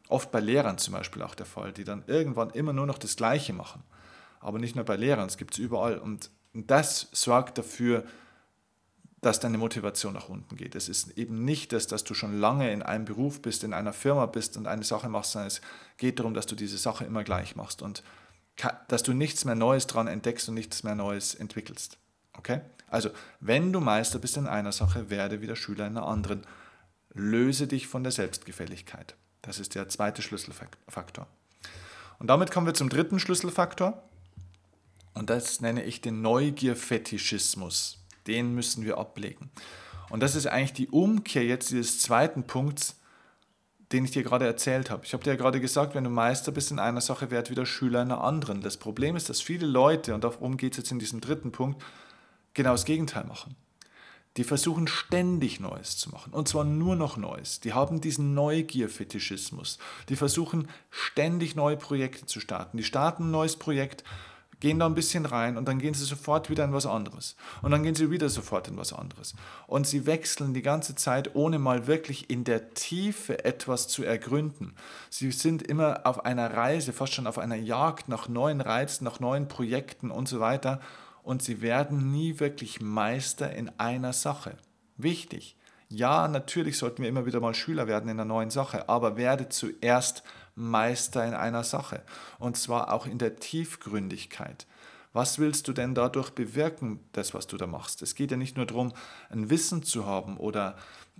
Oft 0.08 0.32
bei 0.32 0.39
Lehrern 0.39 0.78
zum 0.78 0.93
Beispiel 0.93 1.21
auch 1.21 1.36
der 1.36 1.45
Fall, 1.45 1.73
die 1.73 1.84
dann 1.84 2.06
irgendwann 2.08 2.49
immer 2.52 2.71
nur 2.71 2.86
noch 2.86 2.97
das 2.97 3.17
Gleiche 3.17 3.52
machen. 3.52 3.84
Aber 4.39 4.58
nicht 4.58 4.73
nur 4.73 4.86
bei 4.86 4.95
Lehrern, 4.95 5.28
es 5.28 5.36
gibt 5.36 5.56
es 5.56 5.58
überall. 5.60 5.97
Und 5.97 6.32
das 6.54 7.10
sorgt 7.12 7.58
dafür, 7.58 8.06
dass 9.19 9.41
deine 9.41 9.58
Motivation 9.58 10.13
nach 10.13 10.30
unten 10.30 10.56
geht. 10.56 10.75
Es 10.75 10.88
ist 10.88 11.17
eben 11.17 11.43
nicht 11.43 11.73
das, 11.73 11.88
dass 11.88 12.06
du 12.06 12.13
schon 12.13 12.39
lange 12.39 12.71
in 12.71 12.84
einem 12.84 13.04
Beruf 13.04 13.41
bist, 13.41 13.65
in 13.65 13.73
einer 13.73 13.91
Firma 13.91 14.25
bist 14.25 14.56
und 14.56 14.65
eine 14.65 14.86
Sache 14.86 15.10
machst, 15.10 15.34
sondern 15.34 15.47
es 15.47 15.60
geht 15.97 16.19
darum, 16.19 16.34
dass 16.34 16.45
du 16.45 16.56
diese 16.56 16.78
Sache 16.78 17.04
immer 17.04 17.25
gleich 17.25 17.58
machst 17.58 17.82
und 17.82 18.02
dass 18.88 19.04
du 19.04 19.12
nichts 19.12 19.43
mehr 19.43 19.56
Neues 19.56 19.88
dran 19.88 20.08
entdeckst 20.08 20.47
und 20.47 20.56
nichts 20.56 20.84
mehr 20.84 20.95
Neues 20.95 21.36
entwickelst. 21.36 21.97
Okay? 22.39 22.62
Also, 22.88 23.10
wenn 23.39 23.71
du 23.71 23.82
Meister 23.82 24.17
bist 24.17 24.38
in 24.38 24.47
einer 24.47 24.71
Sache, 24.71 25.10
werde 25.10 25.41
wieder 25.41 25.56
Schüler 25.56 25.86
in 25.86 25.97
einer 25.97 26.08
anderen. 26.08 26.47
Löse 27.13 27.67
dich 27.67 27.88
von 27.88 28.04
der 28.04 28.12
Selbstgefälligkeit. 28.12 29.15
Das 29.41 29.60
ist 29.60 29.75
der 29.75 29.89
zweite 29.89 30.21
Schlüsselfaktor. 30.21 31.28
Und 32.17 32.28
damit 32.28 32.52
kommen 32.52 32.65
wir 32.65 32.73
zum 32.73 32.89
dritten 32.89 33.19
Schlüsselfaktor. 33.19 34.02
Und 35.13 35.30
das 35.30 35.60
nenne 35.60 35.84
ich 35.84 36.02
den 36.02 36.21
Neugierfetischismus. 36.21 38.04
Den 38.25 38.56
müssen 38.56 38.86
wir 38.86 38.97
ablegen. 38.97 39.52
Und 40.10 40.21
das 40.21 40.36
ist 40.36 40.47
eigentlich 40.47 40.73
die 40.73 40.89
Umkehr 40.89 41.45
jetzt 41.45 41.71
dieses 41.71 41.99
zweiten 41.99 42.43
Punkts, 42.43 42.95
den 43.91 44.06
ich 44.06 44.12
dir 44.12 44.23
gerade 44.23 44.45
erzählt 44.45 44.89
habe. 44.89 45.04
Ich 45.06 45.13
habe 45.13 45.23
dir 45.23 45.32
ja 45.32 45.36
gerade 45.36 45.60
gesagt, 45.60 45.95
wenn 45.95 46.04
du 46.04 46.10
Meister 46.10 46.52
bist 46.52 46.71
in 46.71 46.80
einer 46.80 47.02
Sache, 47.02 47.32
werd 47.32 47.49
wieder 47.49 47.65
Schüler 47.65 48.02
in 48.02 48.12
einer 48.12 48.23
anderen. 48.23 48.62
Das 48.62 48.78
Problem 48.78 49.15
ist, 49.15 49.30
dass 49.30 49.41
viele 49.41 49.65
Leute, 49.65 50.13
und 50.13 50.23
darum 50.23 50.58
geht 50.58 50.73
es 50.73 50.78
jetzt 50.78 50.91
in 50.91 50.99
diesem 50.99 51.21
dritten 51.21 51.52
Punkt, 51.52 51.84
genau 52.53 52.71
das 52.71 52.85
Gegenteil 52.85 53.25
machen. 53.25 53.55
Die 54.38 54.43
versuchen 54.43 54.88
ständig 54.88 55.59
Neues 55.59 55.97
zu 55.97 56.09
machen. 56.12 56.33
Und 56.33 56.47
zwar 56.47 56.63
nur 56.63 56.95
noch 56.95 57.17
Neues. 57.17 57.59
Die 57.59 57.73
haben 57.73 57.99
diesen 57.99 58.33
Neugierfetischismus. 58.35 59.79
Die 60.07 60.15
versuchen 60.15 60.69
ständig 60.89 61.55
neue 61.55 61.77
Projekte 61.77 62.25
zu 62.25 62.39
starten. 62.39 62.77
Die 62.77 62.83
starten 62.83 63.25
ein 63.25 63.31
neues 63.31 63.57
Projekt, 63.57 64.03
gehen 64.59 64.79
da 64.79 64.85
ein 64.85 64.95
bisschen 64.95 65.25
rein 65.25 65.57
und 65.57 65.67
dann 65.67 65.79
gehen 65.79 65.93
sie 65.93 66.05
sofort 66.05 66.49
wieder 66.49 66.63
in 66.65 66.73
was 66.73 66.85
anderes. 66.85 67.35
Und 67.62 67.71
dann 67.71 67.83
gehen 67.83 67.95
sie 67.95 68.12
wieder 68.12 68.29
sofort 68.29 68.67
in 68.67 68.77
was 68.77 68.93
anderes. 68.93 69.33
Und 69.67 69.88
sie 69.88 70.05
wechseln 70.05 70.53
die 70.53 70.62
ganze 70.62 70.95
Zeit, 70.95 71.35
ohne 71.35 71.59
mal 71.59 71.88
wirklich 71.88 72.29
in 72.29 72.43
der 72.43 72.73
Tiefe 72.73 73.43
etwas 73.45 73.88
zu 73.88 74.03
ergründen. 74.03 74.75
Sie 75.09 75.31
sind 75.31 75.63
immer 75.63 76.05
auf 76.05 76.25
einer 76.25 76.53
Reise, 76.53 76.93
fast 76.93 77.13
schon 77.13 77.27
auf 77.27 77.39
einer 77.39 77.55
Jagd 77.55 78.09
nach 78.09 78.27
neuen 78.27 78.62
Reizen, 78.62 79.05
nach 79.05 79.19
neuen 79.19 79.47
Projekten 79.47 80.12
und 80.12 80.27
so 80.27 80.39
weiter 80.39 80.81
und 81.23 81.41
sie 81.41 81.62
werden 81.62 82.12
nie 82.12 82.39
wirklich 82.39 82.82
Meister 82.82 83.53
in 83.53 83.69
einer 83.77 84.13
Sache. 84.13 84.58
Wichtig. 84.97 85.55
Ja, 85.89 86.27
natürlich 86.27 86.77
sollten 86.77 87.01
wir 87.01 87.10
immer 87.10 87.25
wieder 87.25 87.39
mal 87.39 87.55
Schüler 87.55 87.88
werden 87.88 88.10
in 88.10 88.19
einer 88.19 88.25
neuen 88.25 88.51
Sache, 88.51 88.89
aber 88.89 89.17
werde 89.17 89.49
zuerst 89.49 90.23
Meister 90.53 91.25
in 91.25 91.34
einer 91.34 91.63
Sache. 91.63 92.03
Und 92.38 92.58
zwar 92.58 92.93
auch 92.93 93.08
in 93.08 93.17
der 93.17 93.38
Tiefgründigkeit. 93.38 94.67
Was 95.13 95.39
willst 95.39 95.67
du 95.67 95.73
denn 95.73 95.95
dadurch 95.95 96.29
bewirken, 96.29 96.99
das, 97.13 97.34
was 97.34 97.47
du 97.47 97.58
da 97.58 97.65
machst? 97.65 98.03
Es 98.03 98.13
geht 98.13 98.29
ja 98.29 98.38
nicht 98.38 98.58
nur 98.58 98.67
darum, 98.67 98.93
ein 99.32 99.49
Wissen 99.49 99.82
zu 99.82 100.05
haben 100.05 100.38
oder 100.38 100.77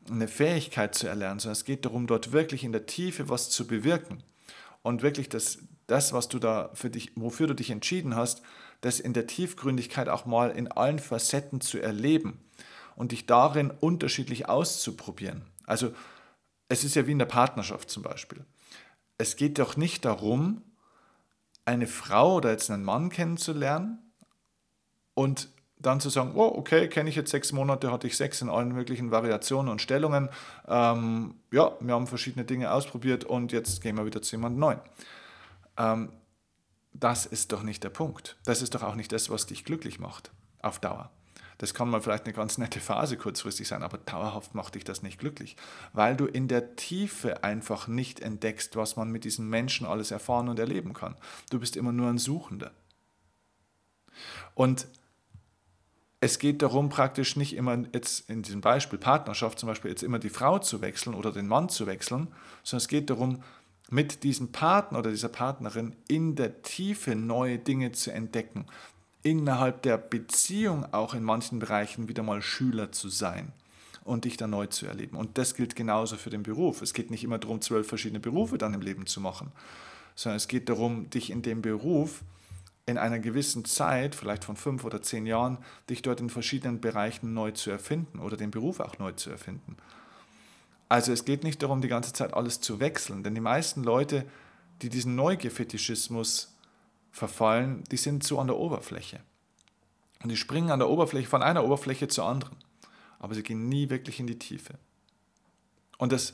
eine 0.10 0.28
Fähigkeit 0.28 0.94
zu 0.94 1.08
erlernen, 1.08 1.40
sondern 1.40 1.54
es 1.54 1.66
geht 1.66 1.86
darum, 1.86 2.06
dort 2.06 2.32
wirklich 2.32 2.64
in 2.64 2.72
der 2.72 2.86
Tiefe 2.86 3.30
was 3.30 3.50
zu 3.50 3.66
bewirken. 3.66 4.24
Und 4.84 5.02
wirklich 5.02 5.30
das, 5.30 5.58
das 5.88 6.14
was 6.14 6.30
du 6.30 6.38
da 6.38 6.70
für 6.74 6.92
dich, 6.92 7.12
wofür 7.16 7.48
du 7.48 7.56
dich 7.56 7.72
entschieden 7.72 8.16
hast, 8.16 8.44
das 8.82 9.00
in 9.00 9.14
der 9.14 9.28
Tiefgründigkeit 9.28 10.10
auch 10.10 10.26
mal 10.26 10.52
in 10.52 10.72
allen 10.72 11.00
Facetten 11.00 11.62
zu 11.62 11.80
erleben. 11.80 12.40
und 12.96 13.14
dich 13.14 13.26
darin 13.26 13.72
unterschiedlich 13.72 14.50
auszuprobieren. 14.50 15.46
Also 15.66 15.94
es 16.68 16.84
ist 16.84 16.96
ja 16.96 17.08
wie 17.08 17.14
in 17.14 17.20
der 17.20 17.28
Partnerschaft 17.28 17.90
zum 17.90 18.04
Beispiel. 18.04 18.46
Es 19.18 19.38
geht 19.38 19.58
doch 19.58 19.78
nicht 19.78 20.04
darum, 20.04 20.62
eine 21.64 21.88
Frau 21.88 22.36
oder 22.36 22.52
jetzt 22.52 22.70
einen 22.70 22.84
Mann 22.84 23.10
kennenzulernen 23.10 24.00
und 25.14 25.48
dann 25.78 26.02
zu 26.02 26.10
sagen, 26.10 26.34
oh, 26.36 26.52
okay, 26.58 26.90
kenne 26.90 27.10
ich 27.10 27.16
jetzt 27.16 27.32
sechs 27.32 27.54
Monate, 27.54 27.90
hatte 27.92 28.06
ich 28.06 28.18
Sex 28.18 28.42
in 28.42 28.50
allen 28.50 28.74
möglichen 28.74 29.12
Variationen 29.12 29.72
und 29.72 29.82
Stellungen. 29.82 30.28
Ähm, 30.68 31.36
ja, 31.52 31.72
wir 31.80 31.94
haben 31.94 32.08
verschiedene 32.08 32.44
Dinge 32.44 32.72
ausprobiert 32.72 33.24
und 33.24 33.54
jetzt 33.54 33.82
gehen 33.82 33.96
wir 33.96 34.06
wieder 34.06 34.22
zu 34.22 34.36
jemandem 34.36 34.60
Neuen. 34.60 34.80
Ähm, 35.78 36.12
das 36.94 37.26
ist 37.26 37.52
doch 37.52 37.64
nicht 37.64 37.84
der 37.84 37.90
Punkt. 37.90 38.38
Das 38.46 38.62
ist 38.62 38.76
doch 38.76 38.84
auch 38.84 38.96
nicht 38.96 39.12
das, 39.12 39.30
was 39.30 39.46
dich 39.46 39.66
glücklich 39.66 40.00
macht 40.00 40.32
auf 40.62 40.80
Dauer. 40.80 41.12
Das 41.60 41.74
kann 41.74 41.90
mal 41.90 42.02
vielleicht 42.02 42.24
eine 42.24 42.34
ganz 42.34 42.58
nette 42.58 42.80
Phase 42.80 43.18
kurzfristig 43.18 43.68
sein, 43.68 43.84
aber 43.84 43.98
dauerhaft 43.98 44.56
macht 44.56 44.76
dich 44.76 44.86
das 44.86 45.04
nicht 45.04 45.20
glücklich, 45.20 45.58
weil 45.92 46.16
du 46.16 46.26
in 46.26 46.48
der 46.48 46.78
Tiefe 46.78 47.44
einfach 47.44 47.88
nicht 47.90 48.22
entdeckst, 48.22 48.78
was 48.78 48.96
man 48.96 49.12
mit 49.12 49.26
diesen 49.26 49.50
Menschen 49.50 49.86
alles 49.86 50.12
erfahren 50.12 50.48
und 50.48 50.58
erleben 50.58 50.94
kann. 50.94 51.16
Du 51.50 51.60
bist 51.60 51.76
immer 51.76 51.92
nur 51.92 52.10
ein 52.10 52.18
Suchender. 52.18 52.72
Und 54.56 54.88
es 56.22 56.40
geht 56.40 56.62
darum, 56.62 56.88
praktisch 56.90 57.36
nicht 57.36 57.56
immer 57.56 57.78
jetzt 57.94 58.30
in 58.30 58.42
diesem 58.42 58.62
Beispiel 58.62 59.00
Partnerschaft 59.00 59.60
zum 59.60 59.68
Beispiel 59.68 59.92
jetzt 59.92 60.04
immer 60.04 60.20
die 60.20 60.30
Frau 60.30 60.60
zu 60.60 60.82
wechseln 60.82 61.14
oder 61.14 61.32
den 61.32 61.48
Mann 61.48 61.68
zu 61.68 61.88
wechseln, 61.88 62.28
sondern 62.64 62.84
es 62.84 62.88
geht 62.88 63.10
darum, 63.10 63.44
mit 63.90 64.24
diesem 64.24 64.52
Partner 64.52 65.00
oder 65.00 65.12
dieser 65.12 65.30
Partnerin 65.30 65.96
in 66.08 66.36
der 66.36 66.62
Tiefe 66.62 67.16
neue 67.16 67.58
Dinge 67.58 67.92
zu 67.92 68.12
entdecken, 68.12 68.66
innerhalb 69.24 69.82
der 69.82 69.98
Beziehung 69.98 70.86
auch 70.94 71.14
in 71.14 71.24
manchen 71.24 71.60
Bereichen 71.60 72.08
wieder 72.08 72.24
mal 72.24 72.42
Schüler 72.42 72.92
zu 72.92 73.10
sein 73.10 73.52
und 74.04 74.26
dich 74.26 74.38
dann 74.38 74.52
neu 74.52 74.68
zu 74.68 74.86
erleben. 74.86 75.18
Und 75.18 75.38
das 75.38 75.56
gilt 75.56 75.76
genauso 75.76 76.16
für 76.16 76.30
den 76.30 76.44
Beruf. 76.44 76.82
Es 76.82 76.94
geht 76.94 77.12
nicht 77.12 77.24
immer 77.24 77.38
darum, 77.38 77.62
zwölf 77.62 77.88
verschiedene 77.88 78.20
Berufe 78.20 78.58
dann 78.58 78.74
im 78.74 78.82
Leben 78.82 79.06
zu 79.06 79.22
machen, 79.22 79.52
sondern 80.16 80.38
es 80.38 80.48
geht 80.48 80.70
darum, 80.70 81.10
dich 81.10 81.30
in 81.30 81.42
dem 81.42 81.62
Beruf 81.62 82.24
in 82.86 82.98
einer 82.98 83.20
gewissen 83.20 83.66
Zeit, 83.66 84.16
vielleicht 84.16 84.44
von 84.44 84.56
fünf 84.56 84.84
oder 84.84 85.02
zehn 85.02 85.26
Jahren, 85.28 85.60
dich 85.90 86.02
dort 86.02 86.22
in 86.22 86.30
verschiedenen 86.30 86.82
Bereichen 86.82 87.34
neu 87.34 87.52
zu 87.52 87.70
erfinden 87.70 88.20
oder 88.20 88.36
den 88.36 88.50
Beruf 88.50 88.80
auch 88.80 88.98
neu 88.98 89.12
zu 89.12 89.30
erfinden. 89.30 89.78
Also 90.90 91.14
es 91.14 91.24
geht 91.24 91.44
nicht 91.44 91.62
darum, 91.62 91.82
die 91.82 91.88
ganze 91.88 92.14
Zeit 92.14 92.34
alles 92.34 92.62
zu 92.62 92.80
wechseln, 92.80 93.24
denn 93.24 93.36
die 93.36 93.42
meisten 93.42 93.84
Leute, 93.84 94.26
die 94.82 94.90
diesen 94.90 95.16
Neugefetischismus 95.16 96.56
verfallen, 97.12 97.84
die 97.92 97.98
sind 97.98 98.24
so 98.24 98.40
an 98.40 98.48
der 98.48 98.58
Oberfläche. 98.58 99.20
Und 100.24 100.30
die 100.30 100.38
springen 100.38 100.72
an 100.72 100.80
der 100.80 100.90
Oberfläche 100.90 101.28
von 101.28 101.44
einer 101.44 101.64
Oberfläche 101.64 102.08
zur 102.08 102.26
anderen. 102.26 102.58
Aber 103.20 103.36
sie 103.36 103.44
gehen 103.44 103.70
nie 103.70 103.90
wirklich 103.90 104.20
in 104.20 104.28
die 104.28 104.40
Tiefe. 104.40 104.74
Und 105.98 106.12
das, 106.12 106.34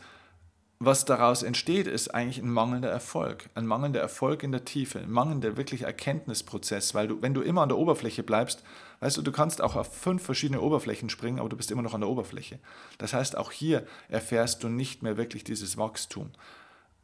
was 0.80 1.06
daraus 1.06 1.44
entsteht, 1.44 1.88
ist 1.88 2.14
eigentlich 2.14 2.40
ein 2.40 2.50
mangelnder 2.50 2.90
Erfolg. 2.90 3.50
Ein 3.56 3.68
mangelnder 3.68 4.00
Erfolg 4.00 4.44
in 4.44 4.52
der 4.52 4.66
Tiefe, 4.66 5.00
ein 5.00 5.12
mangelnder 5.12 5.58
wirklich 5.58 5.82
Erkenntnisprozess, 5.82 6.94
weil 6.94 7.08
du, 7.08 7.22
wenn 7.22 7.34
du 7.34 7.42
immer 7.42 7.62
an 7.62 7.70
der 7.70 7.78
Oberfläche 7.78 8.24
bleibst, 8.24 8.64
weißt 9.00 9.18
du, 9.18 9.22
du 9.22 9.32
kannst 9.32 9.62
auch 9.62 9.76
auf 9.76 9.96
fünf 9.96 10.24
verschiedene 10.24 10.62
Oberflächen 10.62 11.10
springen, 11.10 11.40
aber 11.40 11.50
du 11.50 11.58
bist 11.58 11.72
immer 11.72 11.82
noch 11.82 11.94
an 11.94 12.02
der 12.02 12.10
Oberfläche. 12.10 12.60
Das 12.98 13.14
heißt, 13.14 13.38
auch 13.38 13.52
hier 13.52 13.86
erfährst 14.10 14.64
du 14.64 14.70
nicht 14.70 15.04
mehr 15.04 15.18
wirklich 15.18 15.44
dieses 15.44 15.78
Wachstum. 15.78 16.32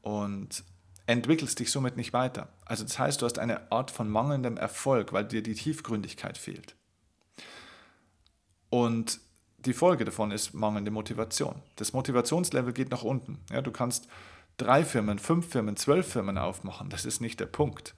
Und 0.02 0.64
entwickelst 1.06 1.60
dich 1.60 1.72
somit 1.72 1.98
nicht 1.98 2.14
weiter. 2.14 2.50
Also 2.66 2.84
das 2.84 2.98
heißt, 2.98 3.22
du 3.22 3.26
hast 3.26 3.40
eine 3.40 3.72
Art 3.72 3.92
von 3.92 4.10
mangelndem 4.10 4.58
Erfolg, 4.58 5.14
weil 5.14 5.26
dir 5.26 5.44
die 5.44 5.56
Tiefgründigkeit 5.56 6.38
fehlt. 6.38 6.76
Und 8.70 9.20
die 9.58 9.74
Folge 9.74 10.06
davon 10.06 10.32
ist 10.32 10.54
mangelnde 10.54 10.92
Motivation. 10.92 11.62
Das 11.76 11.94
Motivationslevel 11.94 12.74
geht 12.74 12.90
nach 12.90 13.04
unten. 13.04 13.40
Ja, 13.52 13.62
du 13.62 13.72
kannst 13.72 14.08
drei 14.58 14.84
Firmen, 14.86 15.20
fünf 15.20 15.50
Firmen, 15.50 15.76
zwölf 15.76 16.08
Firmen 16.08 16.38
aufmachen. 16.38 16.90
Das 16.90 17.06
ist 17.06 17.22
nicht 17.22 17.40
der 17.40 17.46
Punkt. 17.46 17.94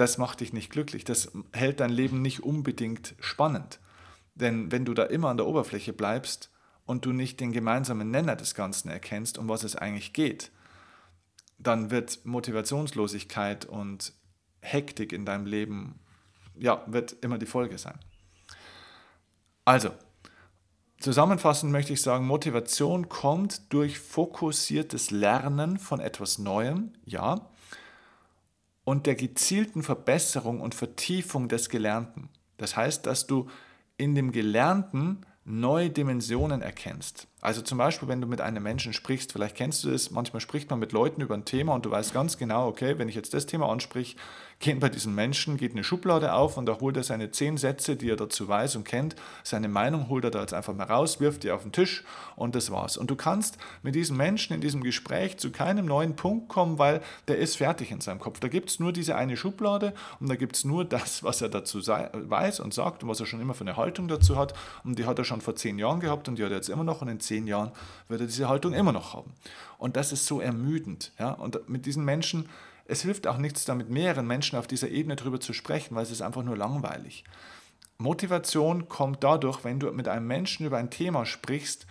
Das 0.00 0.16
macht 0.16 0.40
dich 0.40 0.54
nicht 0.54 0.70
glücklich. 0.70 1.04
Das 1.04 1.30
hält 1.52 1.78
dein 1.78 1.90
Leben 1.90 2.22
nicht 2.22 2.42
unbedingt 2.42 3.14
spannend. 3.20 3.80
Denn 4.34 4.72
wenn 4.72 4.86
du 4.86 4.94
da 4.94 5.02
immer 5.02 5.28
an 5.28 5.36
der 5.36 5.46
Oberfläche 5.46 5.92
bleibst 5.92 6.50
und 6.86 7.04
du 7.04 7.12
nicht 7.12 7.38
den 7.38 7.52
gemeinsamen 7.52 8.10
Nenner 8.10 8.34
des 8.34 8.54
Ganzen 8.54 8.88
erkennst, 8.88 9.36
um 9.36 9.50
was 9.50 9.62
es 9.62 9.76
eigentlich 9.76 10.14
geht, 10.14 10.52
dann 11.58 11.90
wird 11.90 12.24
Motivationslosigkeit 12.24 13.66
und 13.66 14.14
Hektik 14.62 15.12
in 15.12 15.26
deinem 15.26 15.44
Leben, 15.44 16.00
ja, 16.56 16.82
wird 16.86 17.12
immer 17.22 17.36
die 17.36 17.44
Folge 17.44 17.76
sein. 17.76 17.98
Also, 19.66 19.90
zusammenfassend 20.98 21.70
möchte 21.72 21.92
ich 21.92 22.00
sagen, 22.00 22.26
Motivation 22.26 23.10
kommt 23.10 23.70
durch 23.70 23.98
fokussiertes 23.98 25.10
Lernen 25.10 25.78
von 25.78 26.00
etwas 26.00 26.38
Neuem, 26.38 26.94
ja, 27.04 27.49
und 28.90 29.06
der 29.06 29.14
gezielten 29.14 29.84
Verbesserung 29.84 30.60
und 30.60 30.74
Vertiefung 30.74 31.46
des 31.46 31.68
Gelernten. 31.68 32.28
Das 32.56 32.74
heißt, 32.74 33.06
dass 33.06 33.28
du 33.28 33.48
in 33.96 34.16
dem 34.16 34.32
Gelernten 34.32 35.24
neue 35.44 35.90
Dimensionen 35.90 36.60
erkennst. 36.60 37.28
Also 37.40 37.62
zum 37.62 37.78
Beispiel, 37.78 38.08
wenn 38.08 38.20
du 38.20 38.26
mit 38.26 38.40
einem 38.40 38.64
Menschen 38.64 38.92
sprichst, 38.92 39.30
vielleicht 39.30 39.54
kennst 39.54 39.84
du 39.84 39.92
das, 39.92 40.10
manchmal 40.10 40.40
spricht 40.40 40.70
man 40.70 40.80
mit 40.80 40.90
Leuten 40.90 41.20
über 41.20 41.34
ein 41.34 41.44
Thema 41.44 41.72
und 41.74 41.86
du 41.86 41.90
weißt 41.92 42.12
ganz 42.12 42.36
genau, 42.36 42.66
okay, 42.66 42.98
wenn 42.98 43.08
ich 43.08 43.14
jetzt 43.14 43.32
das 43.32 43.46
Thema 43.46 43.68
ansprich, 43.68 44.16
geht 44.60 44.78
bei 44.78 44.90
diesem 44.90 45.14
Menschen, 45.14 45.56
geht 45.56 45.72
eine 45.72 45.82
Schublade 45.82 46.34
auf 46.34 46.58
und 46.58 46.66
da 46.66 46.78
holt 46.80 46.96
er 46.98 47.02
seine 47.02 47.30
zehn 47.30 47.56
Sätze, 47.56 47.96
die 47.96 48.10
er 48.10 48.16
dazu 48.16 48.46
weiß 48.46 48.76
und 48.76 48.84
kennt, 48.84 49.16
seine 49.42 49.68
Meinung 49.68 50.10
holt 50.10 50.24
er 50.24 50.30
da 50.30 50.42
jetzt 50.42 50.52
einfach 50.52 50.74
mal 50.74 50.84
raus, 50.84 51.18
wirft 51.18 51.44
die 51.44 51.50
auf 51.50 51.62
den 51.62 51.72
Tisch 51.72 52.04
und 52.36 52.54
das 52.54 52.70
war's. 52.70 52.98
Und 52.98 53.10
du 53.10 53.16
kannst 53.16 53.56
mit 53.82 53.94
diesem 53.94 54.18
Menschen 54.18 54.52
in 54.52 54.60
diesem 54.60 54.82
Gespräch 54.82 55.38
zu 55.38 55.50
keinem 55.50 55.86
neuen 55.86 56.14
Punkt 56.14 56.48
kommen, 56.48 56.78
weil 56.78 57.00
der 57.26 57.38
ist 57.38 57.56
fertig 57.56 57.90
in 57.90 58.02
seinem 58.02 58.20
Kopf. 58.20 58.38
Da 58.38 58.48
gibt 58.48 58.68
es 58.68 58.80
nur 58.80 58.92
diese 58.92 59.16
eine 59.16 59.38
Schublade 59.38 59.94
und 60.20 60.28
da 60.28 60.36
gibt 60.36 60.56
es 60.56 60.64
nur 60.64 60.84
das, 60.84 61.24
was 61.24 61.40
er 61.40 61.48
dazu 61.48 61.78
weiß 61.80 62.60
und 62.60 62.74
sagt 62.74 63.02
und 63.02 63.08
was 63.08 63.18
er 63.18 63.26
schon 63.26 63.40
immer 63.40 63.54
für 63.54 63.64
eine 63.64 63.78
Haltung 63.78 64.08
dazu 64.08 64.36
hat 64.36 64.52
und 64.84 64.98
die 64.98 65.06
hat 65.06 65.18
er 65.18 65.24
schon 65.24 65.40
vor 65.40 65.56
zehn 65.56 65.78
Jahren 65.78 66.00
gehabt 66.00 66.28
und 66.28 66.38
die 66.38 66.44
hat 66.44 66.50
er 66.50 66.56
jetzt 66.56 66.68
immer 66.68 66.84
noch 66.84 67.00
und 67.00 67.08
in 67.08 67.18
zehn 67.18 67.46
Jahren 67.46 67.72
wird 68.08 68.20
er 68.20 68.26
diese 68.26 68.50
Haltung 68.50 68.74
immer 68.74 68.92
noch 68.92 69.14
haben. 69.14 69.32
Und 69.78 69.96
das 69.96 70.12
ist 70.12 70.26
so 70.26 70.42
ermüdend. 70.42 71.12
Ja? 71.18 71.30
Und 71.30 71.66
mit 71.70 71.86
diesen 71.86 72.04
Menschen, 72.04 72.46
es 72.90 73.02
hilft 73.02 73.26
auch 73.26 73.38
nichts, 73.38 73.64
da 73.64 73.74
mit 73.74 73.88
mehreren 73.88 74.26
Menschen 74.26 74.58
auf 74.58 74.66
dieser 74.66 74.88
Ebene 74.88 75.16
drüber 75.16 75.40
zu 75.40 75.52
sprechen, 75.52 75.94
weil 75.94 76.02
es 76.02 76.10
ist 76.10 76.22
einfach 76.22 76.42
nur 76.42 76.56
langweilig. 76.56 77.24
Motivation 77.98 78.88
kommt 78.88 79.22
dadurch, 79.22 79.62
wenn 79.62 79.78
du 79.78 79.92
mit 79.92 80.08
einem 80.08 80.26
Menschen 80.26 80.66
über 80.66 80.78
ein 80.78 80.90
Thema 80.90 81.24
sprichst, 81.24 81.86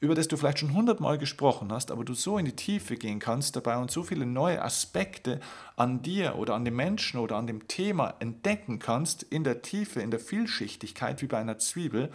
über 0.00 0.14
das 0.14 0.28
du 0.28 0.36
vielleicht 0.36 0.58
schon 0.58 0.74
hundertmal 0.74 1.18
gesprochen 1.18 1.70
hast, 1.70 1.90
aber 1.90 2.04
du 2.04 2.14
so 2.14 2.38
in 2.38 2.46
die 2.46 2.56
Tiefe 2.56 2.96
gehen 2.96 3.18
kannst 3.18 3.54
dabei 3.54 3.76
und 3.76 3.90
so 3.90 4.02
viele 4.02 4.24
neue 4.26 4.62
Aspekte 4.62 5.40
an 5.76 6.02
dir 6.02 6.36
oder 6.36 6.54
an 6.54 6.64
dem 6.64 6.74
Menschen 6.74 7.20
oder 7.20 7.36
an 7.36 7.46
dem 7.46 7.68
Thema 7.68 8.14
entdecken 8.18 8.78
kannst, 8.78 9.22
in 9.22 9.44
der 9.44 9.62
Tiefe, 9.62 10.00
in 10.00 10.10
der 10.10 10.20
Vielschichtigkeit 10.20 11.20
wie 11.20 11.26
bei 11.26 11.38
einer 11.38 11.58
Zwiebel, 11.58 12.10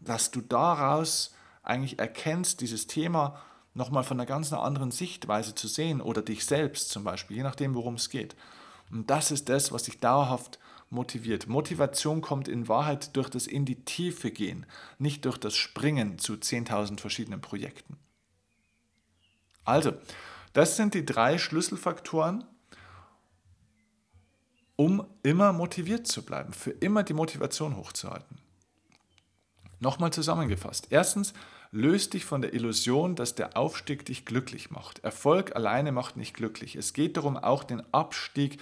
dass 0.00 0.32
du 0.32 0.40
daraus 0.40 1.32
eigentlich 1.62 1.98
erkennst, 1.98 2.60
dieses 2.60 2.88
Thema 2.88 3.40
nochmal 3.74 4.04
von 4.04 4.18
einer 4.18 4.26
ganz 4.26 4.52
anderen 4.52 4.90
Sichtweise 4.90 5.54
zu 5.54 5.68
sehen 5.68 6.00
oder 6.00 6.22
dich 6.22 6.44
selbst 6.44 6.90
zum 6.90 7.04
Beispiel, 7.04 7.36
je 7.36 7.42
nachdem, 7.42 7.74
worum 7.74 7.94
es 7.94 8.08
geht. 8.08 8.36
Und 8.90 9.10
das 9.10 9.30
ist 9.30 9.48
das, 9.48 9.72
was 9.72 9.84
dich 9.84 9.98
dauerhaft 9.98 10.58
motiviert. 10.90 11.48
Motivation 11.48 12.20
kommt 12.20 12.48
in 12.48 12.68
Wahrheit 12.68 13.16
durch 13.16 13.28
das 13.28 13.46
in 13.46 13.64
die 13.64 13.84
Tiefe 13.84 14.30
gehen, 14.30 14.66
nicht 14.98 15.24
durch 15.24 15.38
das 15.38 15.54
Springen 15.54 16.18
zu 16.18 16.34
10.000 16.34 17.00
verschiedenen 17.00 17.40
Projekten. 17.40 17.96
Also, 19.64 19.94
das 20.52 20.76
sind 20.76 20.94
die 20.94 21.04
drei 21.04 21.38
Schlüsselfaktoren, 21.38 22.44
um 24.76 25.06
immer 25.22 25.52
motiviert 25.52 26.06
zu 26.06 26.24
bleiben, 26.24 26.52
für 26.52 26.70
immer 26.70 27.02
die 27.02 27.14
Motivation 27.14 27.76
hochzuhalten. 27.76 28.38
Nochmal 29.80 30.12
zusammengefasst. 30.12 30.88
Erstens, 30.90 31.34
löst 31.74 32.14
dich 32.14 32.24
von 32.24 32.40
der 32.40 32.54
Illusion, 32.54 33.16
dass 33.16 33.34
der 33.34 33.56
Aufstieg 33.56 34.04
dich 34.04 34.24
glücklich 34.24 34.70
macht. 34.70 35.00
Erfolg 35.00 35.56
alleine 35.56 35.90
macht 35.90 36.16
nicht 36.16 36.34
glücklich. 36.34 36.76
Es 36.76 36.92
geht 36.92 37.16
darum, 37.16 37.36
auch 37.36 37.64
den 37.64 37.82
Abstieg 37.92 38.60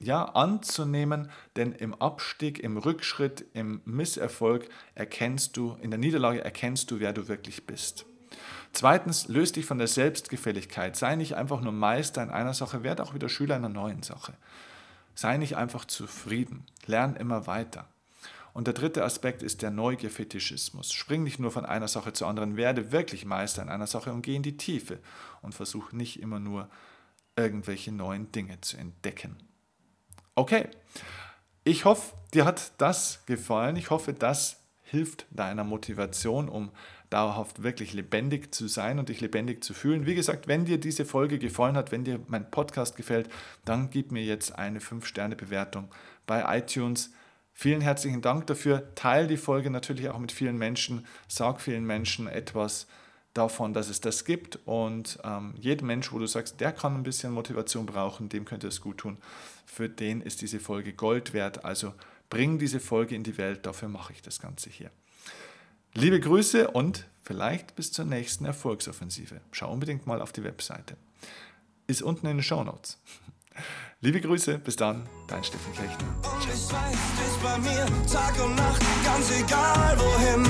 ja, 0.00 0.24
anzunehmen, 0.24 1.30
denn 1.56 1.72
im 1.72 1.94
Abstieg, 1.94 2.60
im 2.60 2.76
Rückschritt, 2.76 3.46
im 3.54 3.80
Misserfolg 3.84 4.68
erkennst 4.94 5.56
du, 5.56 5.76
in 5.80 5.90
der 5.90 5.98
Niederlage 5.98 6.44
erkennst 6.44 6.90
du, 6.90 7.00
wer 7.00 7.12
du 7.12 7.28
wirklich 7.28 7.66
bist. 7.66 8.06
Zweitens, 8.72 9.26
löst 9.26 9.56
dich 9.56 9.64
von 9.64 9.78
der 9.78 9.88
Selbstgefälligkeit. 9.88 10.96
Sei 10.96 11.16
nicht 11.16 11.34
einfach 11.34 11.60
nur 11.60 11.72
Meister 11.72 12.22
in 12.22 12.30
einer 12.30 12.54
Sache, 12.54 12.82
werde 12.82 13.02
auch 13.02 13.14
wieder 13.14 13.28
Schüler 13.28 13.56
in 13.56 13.64
einer 13.64 13.74
neuen 13.74 14.02
Sache. 14.02 14.34
Sei 15.14 15.38
nicht 15.38 15.56
einfach 15.56 15.86
zufrieden, 15.86 16.66
lern 16.86 17.16
immer 17.16 17.46
weiter. 17.46 17.88
Und 18.56 18.66
der 18.66 18.72
dritte 18.72 19.04
Aspekt 19.04 19.42
ist 19.42 19.60
der 19.60 19.70
Neugierfetischismus. 19.70 20.90
Spring 20.90 21.22
nicht 21.22 21.38
nur 21.38 21.50
von 21.50 21.66
einer 21.66 21.88
Sache 21.88 22.14
zur 22.14 22.26
anderen, 22.26 22.56
werde 22.56 22.90
wirklich 22.90 23.26
Meister 23.26 23.60
in 23.60 23.68
einer 23.68 23.86
Sache 23.86 24.14
und 24.14 24.22
geh 24.22 24.34
in 24.34 24.42
die 24.42 24.56
Tiefe 24.56 24.98
und 25.42 25.54
versuch 25.54 25.92
nicht 25.92 26.22
immer 26.22 26.40
nur 26.40 26.70
irgendwelche 27.36 27.92
neuen 27.92 28.32
Dinge 28.32 28.58
zu 28.62 28.78
entdecken. 28.78 29.36
Okay, 30.36 30.70
ich 31.64 31.84
hoffe, 31.84 32.16
dir 32.32 32.46
hat 32.46 32.72
das 32.78 33.26
gefallen. 33.26 33.76
Ich 33.76 33.90
hoffe, 33.90 34.14
das 34.14 34.62
hilft 34.84 35.26
deiner 35.28 35.62
Motivation, 35.62 36.48
um 36.48 36.70
dauerhaft 37.10 37.62
wirklich 37.62 37.92
lebendig 37.92 38.54
zu 38.54 38.68
sein 38.68 38.98
und 38.98 39.10
dich 39.10 39.20
lebendig 39.20 39.62
zu 39.64 39.74
fühlen. 39.74 40.06
Wie 40.06 40.14
gesagt, 40.14 40.48
wenn 40.48 40.64
dir 40.64 40.80
diese 40.80 41.04
Folge 41.04 41.38
gefallen 41.38 41.76
hat, 41.76 41.92
wenn 41.92 42.04
dir 42.04 42.20
mein 42.28 42.50
Podcast 42.50 42.96
gefällt, 42.96 43.28
dann 43.66 43.90
gib 43.90 44.12
mir 44.12 44.24
jetzt 44.24 44.58
eine 44.58 44.78
5-Sterne-Bewertung 44.78 45.90
bei 46.26 46.56
iTunes. 46.56 47.10
Vielen 47.58 47.80
herzlichen 47.80 48.20
Dank 48.20 48.46
dafür. 48.48 48.94
Teil 48.96 49.26
die 49.26 49.38
Folge 49.38 49.70
natürlich 49.70 50.10
auch 50.10 50.18
mit 50.18 50.30
vielen 50.30 50.58
Menschen. 50.58 51.06
Sag 51.26 51.62
vielen 51.62 51.86
Menschen 51.86 52.26
etwas 52.26 52.86
davon, 53.32 53.72
dass 53.72 53.88
es 53.88 54.02
das 54.02 54.26
gibt. 54.26 54.58
Und 54.66 55.18
ähm, 55.24 55.54
jedem 55.58 55.86
Mensch, 55.86 56.12
wo 56.12 56.18
du 56.18 56.26
sagst, 56.26 56.60
der 56.60 56.70
kann 56.72 56.94
ein 56.94 57.02
bisschen 57.02 57.32
Motivation 57.32 57.86
brauchen, 57.86 58.28
dem 58.28 58.44
könnte 58.44 58.68
es 58.68 58.82
gut 58.82 58.98
tun, 58.98 59.16
für 59.64 59.88
den 59.88 60.20
ist 60.20 60.42
diese 60.42 60.60
Folge 60.60 60.92
Gold 60.92 61.32
wert. 61.32 61.64
Also 61.64 61.94
bring 62.28 62.58
diese 62.58 62.78
Folge 62.78 63.14
in 63.14 63.22
die 63.22 63.38
Welt, 63.38 63.64
dafür 63.64 63.88
mache 63.88 64.12
ich 64.12 64.20
das 64.20 64.38
Ganze 64.38 64.68
hier. 64.68 64.90
Liebe 65.94 66.20
Grüße 66.20 66.70
und 66.72 67.06
vielleicht 67.22 67.74
bis 67.74 67.90
zur 67.90 68.04
nächsten 68.04 68.44
Erfolgsoffensive. 68.44 69.40
Schau 69.50 69.72
unbedingt 69.72 70.06
mal 70.06 70.20
auf 70.20 70.30
die 70.30 70.44
Webseite. 70.44 70.98
Ist 71.86 72.02
unten 72.02 72.26
in 72.26 72.36
den 72.36 72.42
Show 72.42 72.62
Notes. 72.62 72.98
Liebe 74.00 74.20
Grüße, 74.20 74.58
bis 74.58 74.76
dann, 74.76 75.08
dein 75.26 75.42
Steffen 75.42 75.72
Kirchner. 75.72 75.96
Und 76.22 76.44
ich 76.44 76.50
weiß, 76.50 76.98
bist 77.18 77.42
bei 77.42 77.58
mir 77.58 77.86
Tag 78.12 78.44
und 78.44 78.54
Nacht, 78.54 78.82
ganz 79.04 79.30
egal 79.30 79.98
wohin 79.98 80.44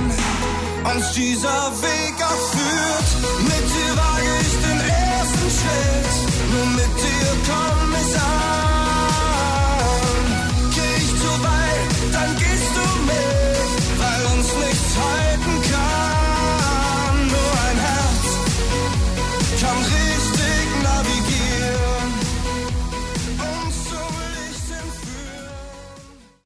uns 0.95 1.12
dieser 1.12 1.73
Weg 1.83 2.14
auch 2.23 2.47
führt. 2.53 3.09
Mit 3.42 3.66
dir 3.75 3.97
wage 3.97 4.33
ich 4.40 4.55
den 4.66 4.81
ersten 4.81 5.51
Schritt, 5.59 6.53
nur 6.53 6.66
mit 6.66 6.97
dir 6.99 7.29
komm 7.47 7.95
ich 7.95 8.21
an. 8.21 8.56